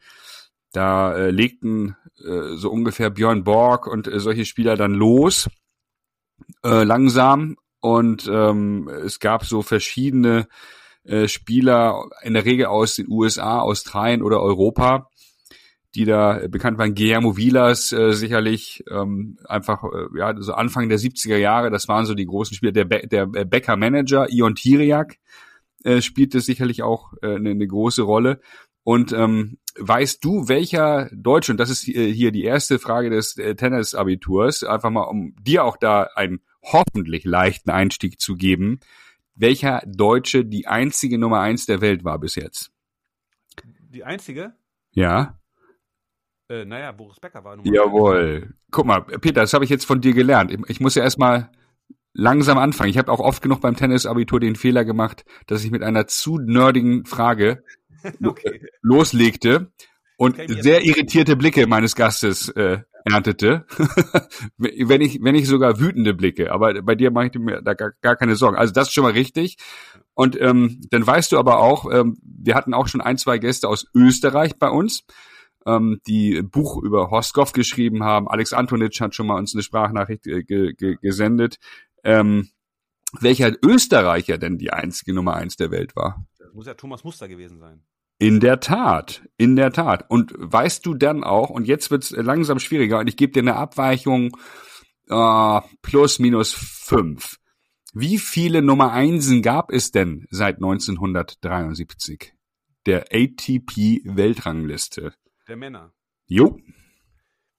[0.73, 5.49] da äh, legten äh, so ungefähr Björn Borg und äh, solche Spieler dann los,
[6.65, 7.57] äh, langsam.
[7.81, 10.47] Und ähm, es gab so verschiedene
[11.05, 15.09] äh, Spieler, in der Regel aus den USA, Australien oder Europa,
[15.95, 16.95] die da bekannt waren.
[16.95, 22.07] Guillermo Vilas äh, sicherlich ähm, einfach äh, ja so Anfang der 70er Jahre, das waren
[22.07, 22.73] so die großen Spieler.
[22.73, 25.17] Der, Be der Becker Manager Ion Tiriak
[25.83, 28.41] äh, spielte sicherlich auch äh, eine, eine große Rolle.
[28.83, 33.55] Und ähm, weißt du, welcher Deutsche, und das ist hier die erste Frage des äh,
[33.55, 38.81] Tennisabiturs, einfach mal um dir auch da einen hoffentlich leichten Einstieg zu geben,
[39.35, 42.73] welcher Deutsche die einzige Nummer eins der Welt war bis jetzt?
[43.91, 44.55] Die einzige?
[44.93, 45.39] Ja.
[46.49, 48.55] Äh, naja, Boris Becker war Nummer Jawohl.
[48.71, 50.51] Guck mal, Peter, das habe ich jetzt von dir gelernt.
[50.51, 51.51] Ich, ich muss ja erstmal
[52.13, 52.91] langsam anfangen.
[52.91, 56.39] Ich habe auch oft genug beim Tennisabitur den Fehler gemacht, dass ich mit einer zu
[56.39, 57.63] nerdigen Frage
[58.25, 58.67] okay.
[58.83, 59.73] loslegte
[60.17, 63.65] und sehr irritierte Blicke meines Gastes äh, erntete.
[64.59, 66.53] wenn ich, wenn ich sogar wütende Blicke.
[66.53, 68.57] Aber bei dir mache ich mir da gar, gar keine Sorgen.
[68.57, 69.57] Also das ist schon mal richtig.
[70.15, 73.69] Und ähm, dann weißt du aber auch, ähm, wir hatten auch schon ein, zwei Gäste
[73.69, 75.05] aus Österreich bei uns
[75.67, 78.29] ähm, die Buch über Horst geschrieben haben.
[78.29, 81.59] Alex Antonitsch hat schon mal uns eine Sprachnachricht äh, ge ge gesendet.
[82.05, 82.51] Ähm,
[83.19, 86.25] welcher Österreicher denn die einzige Nummer eins der Welt war?
[86.51, 87.85] Das muss ja Thomas Muster gewesen sein.
[88.19, 90.11] In der Tat, in der Tat.
[90.11, 93.55] Und weißt du dann auch, und jetzt wird's langsam schwieriger, und ich gebe dir eine
[93.55, 94.37] Abweichung
[95.09, 97.39] äh, plus minus fünf.
[97.95, 102.35] Wie viele Nummer Einsen gab es denn seit 1973?
[102.85, 105.15] Der ATP-Weltrangliste
[105.47, 105.93] der Männer.
[106.27, 106.59] Jo.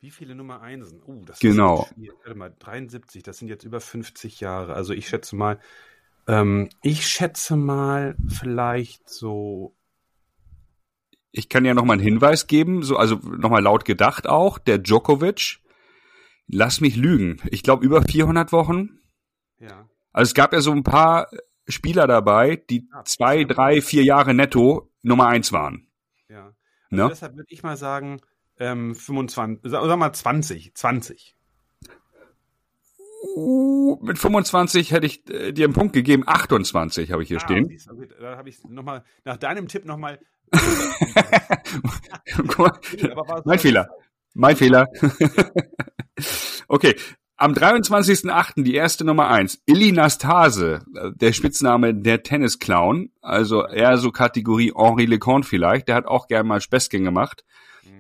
[0.02, 1.02] Wie viele Nummer Einsen?
[1.08, 1.88] Uh, das genau.
[1.96, 4.74] ist Warte mal, 73, das sind jetzt über 50 Jahre.
[4.74, 5.62] Also ich schätze mal,
[6.32, 9.76] Ähm, ich schätze mal vielleicht so.
[11.32, 14.58] Ich kann ja noch mal einen Hinweis geben, so also noch mal laut gedacht auch,
[14.58, 15.60] der Djokovic.
[16.48, 17.42] Lass mich lügen.
[17.50, 19.00] Ich glaube über 400 Wochen.
[19.60, 19.90] Ja.
[20.12, 21.28] Also es gab ja so ein paar
[21.68, 25.88] Spieler dabei, die Ja, zwei, drei, vier Jahre netto Nummer eins waren.
[26.30, 26.46] Ja.
[26.46, 26.56] Also
[26.92, 27.08] Ne?
[27.10, 28.22] Deshalb würde ich mal sagen,
[28.58, 31.36] ähm, 25, sag, sag mal 20, 20.
[33.24, 36.24] Uh, mit 25 hätte ich äh, dir einen Punkt gegeben.
[36.26, 37.66] 28 habe ich hier Ah, stehen.
[37.66, 40.20] okay, da habe ich noch mal nach deinem Tipp nochmal.
[43.46, 43.88] Mein Fehler.
[44.34, 44.88] Mein Fehler.
[46.68, 46.96] okay.
[47.38, 48.64] Am 23.08.
[48.64, 49.60] die erste Nummer eins.
[49.66, 55.96] Illy Nastase, äh, der Spitzname der Tennisclown, also eher so Kategorie Henri Leconte vielleicht, der
[55.96, 57.44] hat auch gern mal Späßchen gemacht.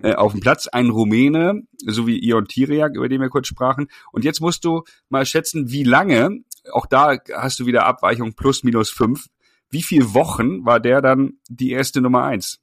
[0.03, 3.87] Äh, auf dem Platz ein Rumäne, so wie Ion Tiriak, über den wir kurz sprachen.
[4.11, 6.39] Und jetzt musst du mal schätzen, wie lange,
[6.71, 9.27] auch da hast du wieder Abweichung plus minus fünf,
[9.69, 12.59] wie viele Wochen war der dann die erste Nummer eins?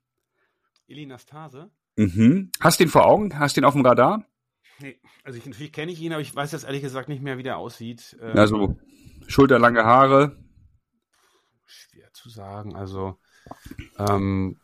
[0.88, 1.70] Eli Nastase?
[1.96, 2.50] Mhm.
[2.60, 3.38] Hast den vor Augen?
[3.38, 4.24] Hast den auf dem Radar?
[4.80, 7.36] Nee, also ich, natürlich kenne ich ihn, aber ich weiß jetzt ehrlich gesagt nicht mehr,
[7.38, 8.16] wie der aussieht.
[8.20, 8.78] Ähm, Also
[9.26, 10.36] schulterlange Haare.
[11.66, 12.76] schwer zu sagen.
[12.76, 13.18] Also
[13.98, 14.60] ähm,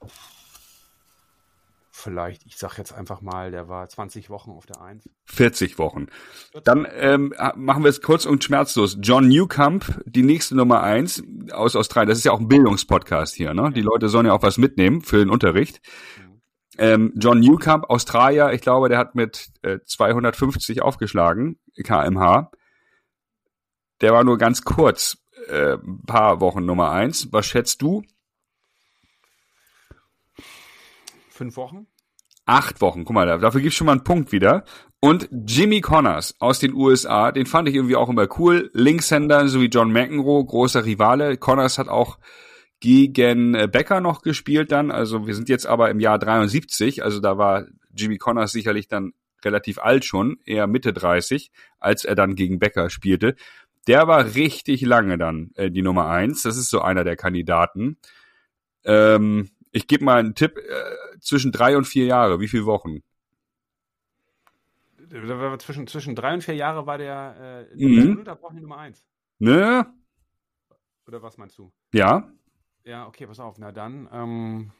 [1.95, 5.09] vielleicht, ich sag jetzt einfach mal, der war 20 Wochen auf der Eins.
[5.26, 6.07] 40 Wochen.
[6.64, 8.99] Dann ähm, machen wir es kurz und schmerzlos.
[9.01, 11.22] John Newcomb, die nächste Nummer eins
[11.53, 12.09] aus Australien.
[12.09, 13.55] Das ist ja auch ein Bildungspodcast hier.
[13.55, 13.70] Ne?
[13.72, 15.80] Die Leute sollen ja auch was mitnehmen für den Unterricht.
[16.78, 22.51] Ähm, John Newcomb, Australier, ich glaube, der hat mit äh, 250 aufgeschlagen, kmh.
[24.01, 25.18] Der war nur ganz kurz,
[25.49, 27.32] äh, ein paar Wochen Nummer eins.
[27.32, 28.03] Was schätzt du?
[31.35, 31.87] Fünf Wochen?
[32.47, 34.64] Acht Wochen, guck mal, da- dafür gibt's schon mal einen Punkt wieder.
[35.01, 38.70] Und Jimmy Connors aus den USA, den fand ich irgendwie auch immer cool.
[38.72, 41.37] Linkshänder, so wie John McEnroe, großer Rivale.
[41.37, 42.18] Connors hat auch
[42.80, 44.91] gegen äh, Becker noch gespielt dann.
[44.91, 47.66] Also wir sind jetzt aber im Jahr 73, also da war
[47.97, 49.12] Jimmy Connors sicherlich dann
[49.45, 53.35] relativ alt schon, eher Mitte 30, als er dann gegen Becker spielte.
[53.89, 56.43] Der war richtig lange dann äh, die Nummer eins.
[56.43, 57.99] Das ist so einer der Kandidaten.
[58.85, 60.62] Ähm, ich gebe mal einen Tipp, äh,
[61.24, 63.00] zwischen drei und vier Jahre, wie viele Wochen?
[65.58, 68.12] Zwischen, zwischen drei und vier Jahre war der äh, Mhm.
[68.12, 69.06] ununterbrochene Nummer eins.
[69.38, 69.86] Ne?
[71.06, 71.70] Oder was meinst du?
[71.92, 72.28] Ja?
[72.84, 73.58] Ja, okay, pass auf.
[73.58, 74.72] Na dann ähm,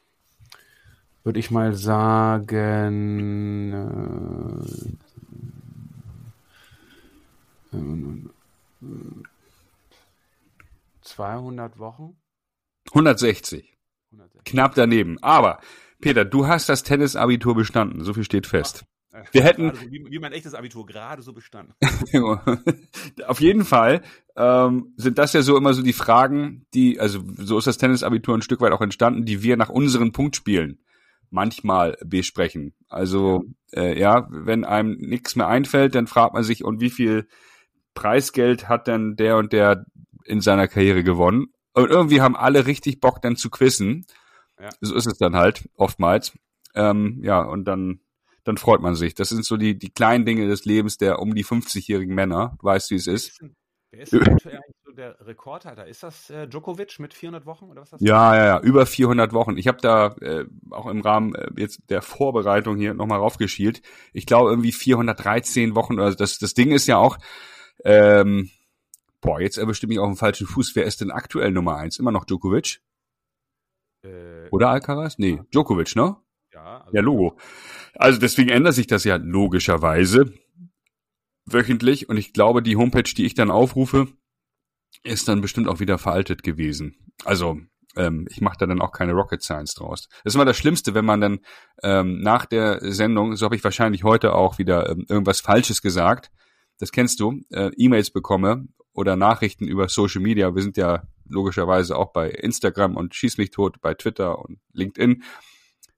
[1.23, 3.73] würde ich mal sagen
[7.73, 8.29] äh, äh,
[11.01, 12.17] 200 Wochen.
[12.93, 13.77] 160.
[14.11, 14.51] 160.
[14.51, 15.17] Knapp daneben.
[15.23, 15.59] Aber,
[16.01, 18.03] Peter, du hast das Tennisabitur bestanden.
[18.03, 18.85] So viel steht fest.
[19.31, 21.73] Wir hätten- Gerade so, wie, wie mein echtes Abitur gerade so bestanden.
[23.27, 24.01] Auf jeden Fall
[24.35, 28.35] ähm, sind das ja so immer so die Fragen, die, also so ist das Tennisabitur
[28.35, 30.79] ein Stück weit auch entstanden, die wir nach unseren Punktspielen
[31.29, 32.73] manchmal besprechen.
[32.89, 37.27] Also äh, ja, wenn einem nichts mehr einfällt, dann fragt man sich, und wie viel
[37.93, 39.85] Preisgeld hat denn der und der
[40.25, 41.47] in seiner Karriere gewonnen?
[41.73, 44.05] Und irgendwie haben alle richtig Bock dann zu quizzen.
[44.59, 44.69] Ja.
[44.81, 46.37] So ist es dann halt oftmals.
[46.73, 47.99] Ähm, ja, und dann
[48.45, 49.15] dann freut man sich.
[49.15, 52.55] Das sind so die, die kleinen Dinge des Lebens der um die 50-jährigen Männer.
[52.59, 53.43] Du weißt, wie es ist.
[53.91, 55.87] Wer ist denn aktuell eigentlich so der Rekordhalter?
[55.87, 58.01] Ist das äh, Djokovic mit 400 Wochen oder was ist das?
[58.01, 59.57] Ja, ja, ja, über 400 Wochen.
[59.57, 63.81] Ich habe da äh, auch im Rahmen äh, jetzt der Vorbereitung hier nochmal raufgeschielt.
[64.13, 65.99] Ich glaube irgendwie 413 Wochen.
[65.99, 67.17] Also das, das Ding ist ja auch,
[67.83, 68.51] ähm,
[69.21, 70.75] boah, jetzt erwischte mich auf dem falschen Fuß.
[70.75, 71.97] Wer ist denn aktuell Nummer eins?
[71.97, 72.79] Immer noch Djokovic?
[74.03, 75.17] Äh, Oder Alcaraz?
[75.17, 76.17] Nee, Djokovic, ne?
[76.55, 77.37] ja, also Ja, Logo.
[77.95, 80.33] Also deswegen ändert sich das ja logischerweise
[81.45, 84.07] wöchentlich und ich glaube, die Homepage, die ich dann aufrufe,
[85.03, 86.95] ist dann bestimmt auch wieder veraltet gewesen.
[87.23, 87.59] Also
[87.95, 90.07] ähm, ich mache da dann auch keine Rocket Science draus.
[90.23, 91.39] Das ist immer das Schlimmste, wenn man dann
[91.83, 96.31] ähm, nach der Sendung, so habe ich wahrscheinlich heute auch wieder ähm, irgendwas Falsches gesagt,
[96.79, 100.55] das kennst du, äh, E-Mails bekomme oder Nachrichten über Social Media.
[100.55, 105.23] Wir sind ja logischerweise auch bei Instagram und Schieß mich tot, bei Twitter und LinkedIn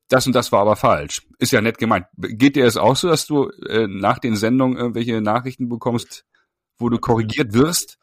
[0.08, 1.28] das und das war aber falsch.
[1.38, 2.08] Ist ja nett gemeint.
[2.18, 6.26] Geht dir es auch so, dass du äh, nach den Sendungen irgendwelche Nachrichten bekommst,
[6.78, 8.00] wo du korrigiert wirst?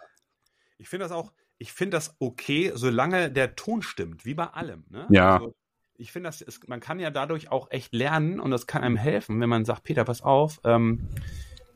[0.77, 4.85] Ich finde das auch, ich finde das okay, solange der Ton stimmt, wie bei allem.
[4.91, 5.07] Ne?
[5.11, 5.37] Ja.
[5.37, 5.55] Also,
[5.97, 8.97] ich finde, das ist, man kann ja dadurch auch echt lernen und das kann einem
[8.97, 11.09] helfen, wenn man sagt, Peter, pass auf, ähm,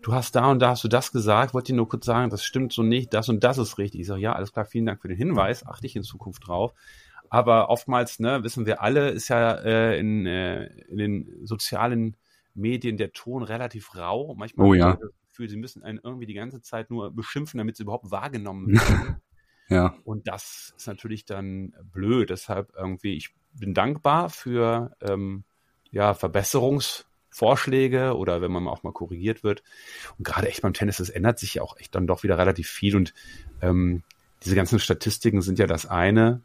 [0.03, 2.45] du hast da und da hast du das gesagt, wollte dir nur kurz sagen, das
[2.45, 4.03] stimmt so nicht, das und das ist richtig.
[4.03, 6.73] Ich sage, ja, alles klar, vielen Dank für den Hinweis, achte ich in Zukunft drauf.
[7.31, 12.17] Aber oftmals, ne, wissen wir alle, ist ja äh, in, äh, in den sozialen
[12.55, 14.35] Medien der Ton relativ rau.
[14.35, 14.97] Manchmal Oh ja.
[14.97, 18.69] Das Gefühl, sie müssen einen irgendwie die ganze Zeit nur beschimpfen, damit sie überhaupt wahrgenommen
[18.69, 19.17] werden.
[19.71, 19.95] Ja.
[20.05, 22.31] Und das ist natürlich dann blöd.
[22.31, 25.45] Deshalb irgendwie, ich bin dankbar für ähm,
[25.91, 26.15] ja,
[27.39, 29.63] Verbesserungsvorschläge oder wenn man auch mal korrigiert wird.
[30.19, 32.69] Und gerade echt beim Tennis, das ändert sich ja auch echt dann doch wieder relativ
[32.69, 32.97] viel.
[32.97, 33.15] Und
[33.63, 34.03] ähm,
[34.45, 36.43] diese ganzen Statistiken sind ja das eine.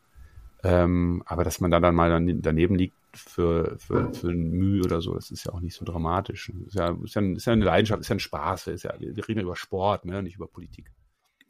[0.64, 5.02] Ähm, aber dass man da dann mal daneben liegt für, für, für ein Mühe oder
[5.02, 6.52] so, das ist ja auch nicht so dramatisch.
[6.68, 8.68] Ist ja, ist ja, ist ja eine Leidenschaft, ist ja ein Spaß.
[8.68, 10.92] Ist ja, wir reden ja über Sport, ne, nicht über Politik.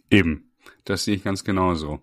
[0.10, 0.50] Eben.
[0.86, 2.02] Das sehe ich ganz genauso.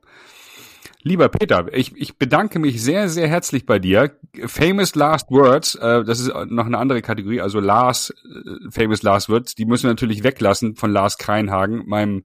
[1.02, 4.12] Lieber Peter, ich, ich bedanke mich sehr, sehr herzlich bei dir.
[4.46, 9.28] Famous Last Words, äh, das ist noch eine andere Kategorie, also Lars, äh, Famous Last
[9.28, 12.24] Words, die müssen wir natürlich weglassen von Lars Kreinhagen, meinem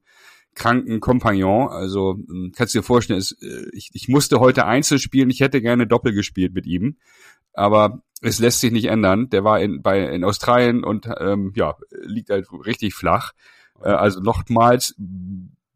[0.54, 1.68] kranken Kompagnon.
[1.68, 5.40] Also ähm, kannst du dir vorstellen, es, äh, ich, ich musste heute Einzel spielen, ich
[5.40, 6.96] hätte gerne Doppel gespielt mit ihm,
[7.52, 9.30] aber es lässt sich nicht ändern.
[9.30, 13.32] Der war in, bei, in Australien und ähm, ja, liegt halt richtig flach.
[13.82, 14.94] Äh, also nochmals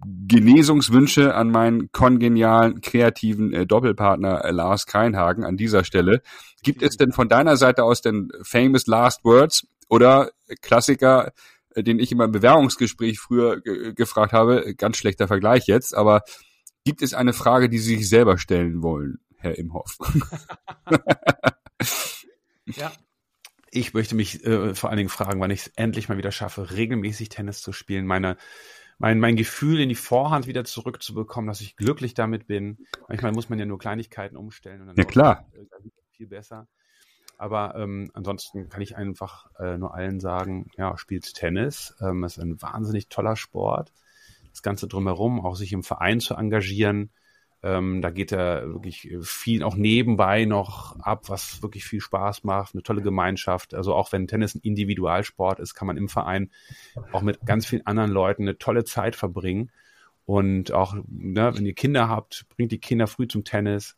[0.04, 6.22] Genesungswünsche an meinen kongenialen, kreativen äh, Doppelpartner äh, Lars Kreinhagen an dieser Stelle.
[6.62, 10.30] Gibt es denn von deiner Seite aus denn famous last words oder
[10.62, 11.32] Klassiker,
[11.74, 16.22] äh, den ich in meinem Bewerbungsgespräch früher gefragt habe, ganz schlechter Vergleich jetzt, aber
[16.84, 19.98] gibt es eine Frage, die Sie sich selber stellen wollen, Herr Imhoff?
[22.64, 22.92] ja.
[23.72, 26.72] Ich möchte mich äh, vor allen Dingen fragen, wann ich es endlich mal wieder schaffe,
[26.72, 28.04] regelmäßig Tennis zu spielen.
[28.04, 28.36] Meine
[29.00, 32.86] mein, mein Gefühl in die Vorhand wieder zurückzubekommen, dass ich glücklich damit bin.
[33.08, 35.46] Manchmal muss man ja nur Kleinigkeiten umstellen und dann ja, klar.
[36.12, 36.68] viel besser.
[37.38, 41.96] Aber ähm, ansonsten kann ich einfach äh, nur allen sagen, ja, spielt Tennis.
[42.02, 43.94] Ähm, ist ein wahnsinnig toller Sport.
[44.50, 47.10] Das Ganze drumherum, auch sich im Verein zu engagieren,
[47.62, 52.74] ähm, da geht er wirklich viel auch nebenbei noch ab, was wirklich viel Spaß macht,
[52.74, 53.74] eine tolle Gemeinschaft.
[53.74, 56.50] Also auch wenn Tennis ein Individualsport ist, kann man im Verein
[57.12, 59.70] auch mit ganz vielen anderen Leuten eine tolle Zeit verbringen.
[60.24, 63.96] Und auch, ne, wenn ihr Kinder habt, bringt die Kinder früh zum Tennis.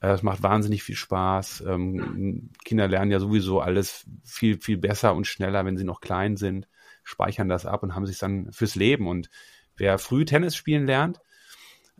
[0.00, 1.64] Äh, es macht wahnsinnig viel Spaß.
[1.68, 6.36] Ähm, Kinder lernen ja sowieso alles viel, viel besser und schneller, wenn sie noch klein
[6.36, 6.68] sind,
[7.04, 9.06] speichern das ab und haben sich dann fürs Leben.
[9.06, 9.28] Und
[9.76, 11.20] wer früh Tennis spielen lernt,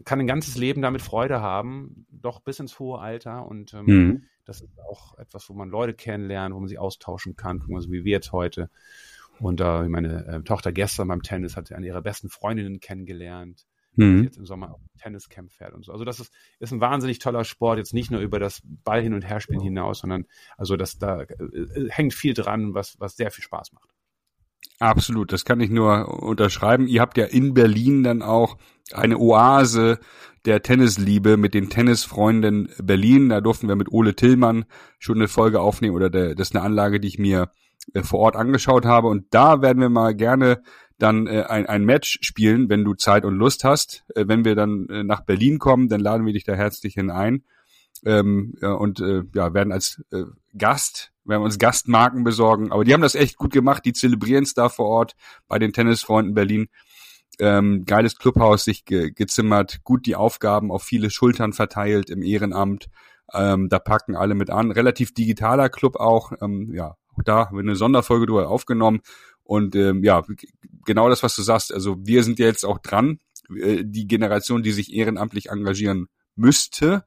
[0.04, 3.46] kann ein ganzes Leben damit Freude haben, doch bis ins hohe Alter.
[3.46, 4.24] Und ähm, mhm.
[4.44, 8.04] das ist auch etwas, wo man Leute kennenlernt, wo man sich austauschen kann, so wie
[8.04, 8.70] wir jetzt heute.
[9.40, 13.66] Und äh, meine äh, Tochter gestern beim Tennis hat sie eine ihrer besten Freundinnen kennengelernt,
[13.94, 14.18] mhm.
[14.18, 15.92] die jetzt im Sommer auf Tenniscamp fährt und so.
[15.92, 19.14] Also das ist, ist ein wahnsinnig toller Sport, jetzt nicht nur über das Ball hin
[19.14, 20.26] und her spielen hinaus, sondern
[20.56, 23.93] also das da äh, äh, hängt viel dran, was, was sehr viel Spaß macht.
[24.80, 26.88] Absolut, das kann ich nur unterschreiben.
[26.88, 28.58] Ihr habt ja in Berlin dann auch
[28.92, 29.98] eine Oase
[30.44, 33.28] der Tennisliebe mit den Tennisfreunden Berlin.
[33.28, 34.64] Da durften wir mit Ole Tillmann
[34.98, 37.50] schon eine Folge aufnehmen oder der, das ist eine Anlage, die ich mir
[37.94, 39.08] äh, vor Ort angeschaut habe.
[39.08, 40.62] Und da werden wir mal gerne
[40.98, 44.04] dann äh, ein, ein Match spielen, wenn du Zeit und Lust hast.
[44.14, 47.44] Äh, wenn wir dann nach Berlin kommen, dann laden wir dich da herzlich hinein.
[48.04, 50.02] Ähm, ja, und ja, werden als
[50.58, 52.72] Gast werden uns Gastmarken besorgen.
[52.72, 53.84] Aber die haben das echt gut gemacht.
[53.84, 55.14] Die zelebrieren es da vor Ort
[55.48, 56.68] bei den Tennisfreunden Berlin.
[57.40, 62.88] Ähm, geiles Clubhaus sich ge gezimmert, gut die Aufgaben auf viele Schultern verteilt im Ehrenamt.
[63.32, 64.70] Ähm, da packen alle mit an.
[64.70, 66.32] Relativ digitaler Club auch.
[66.40, 69.00] Ähm, ja, auch da haben wir eine Sonderfolge drüber aufgenommen.
[69.42, 70.22] Und ähm, ja,
[70.84, 71.72] genau das, was du sagst.
[71.72, 73.18] Also wir sind jetzt auch dran.
[73.54, 77.04] Äh, die Generation, die sich ehrenamtlich engagieren müsste.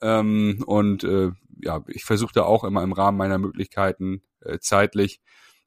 [0.00, 1.30] Ähm, und äh,
[1.64, 5.20] ja, ich versuche da auch immer im Rahmen meiner Möglichkeiten äh, zeitlich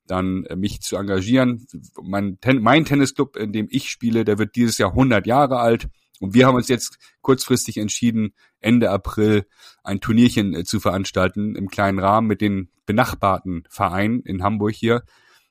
[0.08, 1.68] dann äh, mich zu engagieren.
[2.02, 5.90] Mein, Ten mein Tennisclub, in dem ich spiele, der wird dieses Jahr 100 Jahre alt.
[6.20, 9.46] Und wir haben uns jetzt kurzfristig entschieden, Ende April
[9.84, 15.04] ein Turnierchen äh, zu veranstalten im kleinen Rahmen mit den benachbarten Vereinen in Hamburg hier.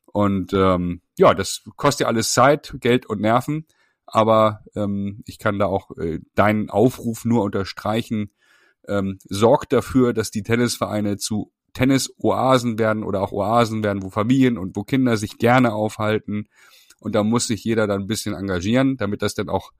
[0.06, 3.66] Und ähm, ja, das kostet ja alles Zeit, Geld und Nerven.
[4.06, 8.30] Aber ähm, ich kann da auch äh, deinen Aufruf nur unterstreichen,
[8.88, 14.56] ähm, sorgt dafür, dass die Tennisvereine zu Tennis-Oasen werden oder auch Oasen werden, wo Familien
[14.56, 16.48] und wo Kinder sich gerne aufhalten.
[17.00, 19.72] Und da muss sich jeder dann ein bisschen engagieren, damit das dann auch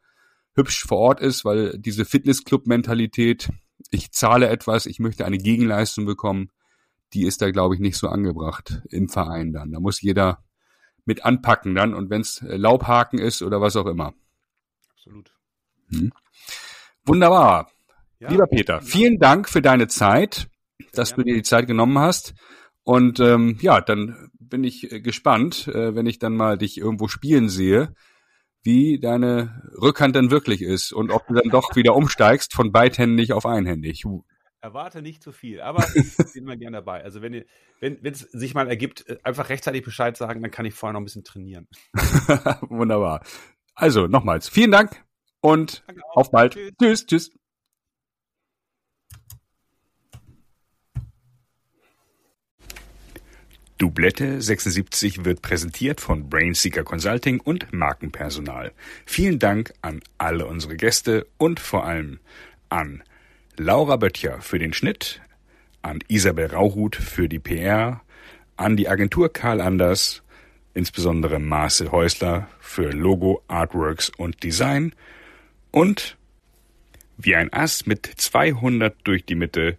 [0.55, 3.51] hübsch vor Ort ist, weil diese Fitnessclub-Mentalität,
[3.91, 6.51] ich zahle etwas, ich möchte eine Gegenleistung bekommen,
[7.13, 9.71] die ist da, glaube ich, nicht so angebracht im Verein dann.
[9.71, 10.45] Da muss jeder
[11.05, 14.13] mit anpacken dann und wenn es Laubhaken ist oder was auch immer.
[14.91, 15.33] Absolut.
[15.89, 16.13] Hm.
[17.05, 17.71] Wunderbar.
[18.19, 20.49] Ja, Lieber Peter, vielen Dank für deine Zeit,
[20.93, 22.35] dass du dir die Zeit genommen hast.
[22.83, 27.09] Und ähm, ja, dann bin ich äh, gespannt, äh, wenn ich dann mal dich irgendwo
[27.09, 27.93] spielen sehe,
[28.63, 33.33] wie deine Rückhand dann wirklich ist und ob du dann doch wieder umsteigst von beidhändig
[33.33, 34.05] auf einhändig.
[34.61, 37.05] Erwarte nicht zu viel, aber ich bin immer gerne dabei.
[37.05, 37.45] Also wenn ihr,
[37.81, 41.01] wenn es sich mal ergibt, äh, einfach rechtzeitig Bescheid sagen, dann kann ich vorher noch
[41.01, 41.69] ein bisschen trainieren.
[42.69, 43.25] Wunderbar.
[43.75, 45.05] Also nochmals, vielen Dank
[45.41, 46.59] und auf bald.
[46.81, 47.31] Tschüss, tschüss.
[53.79, 58.73] Dublette 76 wird präsentiert von Brainseeker Consulting und Markenpersonal.
[59.05, 62.19] Vielen Dank an alle unsere Gäste und vor allem
[62.71, 63.03] an
[63.59, 65.21] Laura Böttcher für den Schnitt,
[65.83, 68.01] an Isabel Rauhut für die PR,
[68.57, 70.23] an die Agentur Karl Anders,
[70.73, 74.95] insbesondere Marcel Häusler für Logo, Artworks und Design
[75.71, 76.17] und
[77.19, 79.77] wie ein Ass mit 200 durch die Mitte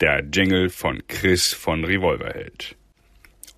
[0.00, 2.77] der Jingle von Chris von Revolverheld.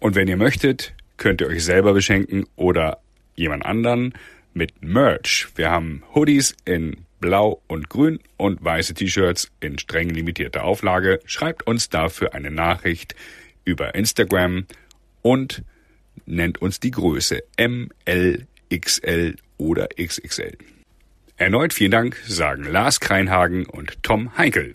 [0.00, 2.98] Und wenn ihr möchtet, könnt ihr euch selber beschenken oder
[3.36, 4.14] jemand anderen
[4.54, 5.48] mit Merch.
[5.54, 11.20] Wir haben Hoodies in blau und grün und weiße T-Shirts in streng limitierter Auflage.
[11.26, 13.14] Schreibt uns dafür eine Nachricht
[13.64, 14.64] über Instagram
[15.20, 15.62] und
[16.24, 20.56] nennt uns die Größe M, L, XL oder XXL.
[21.36, 24.74] Erneut vielen Dank sagen Lars Kreinhagen und Tom Heinkel.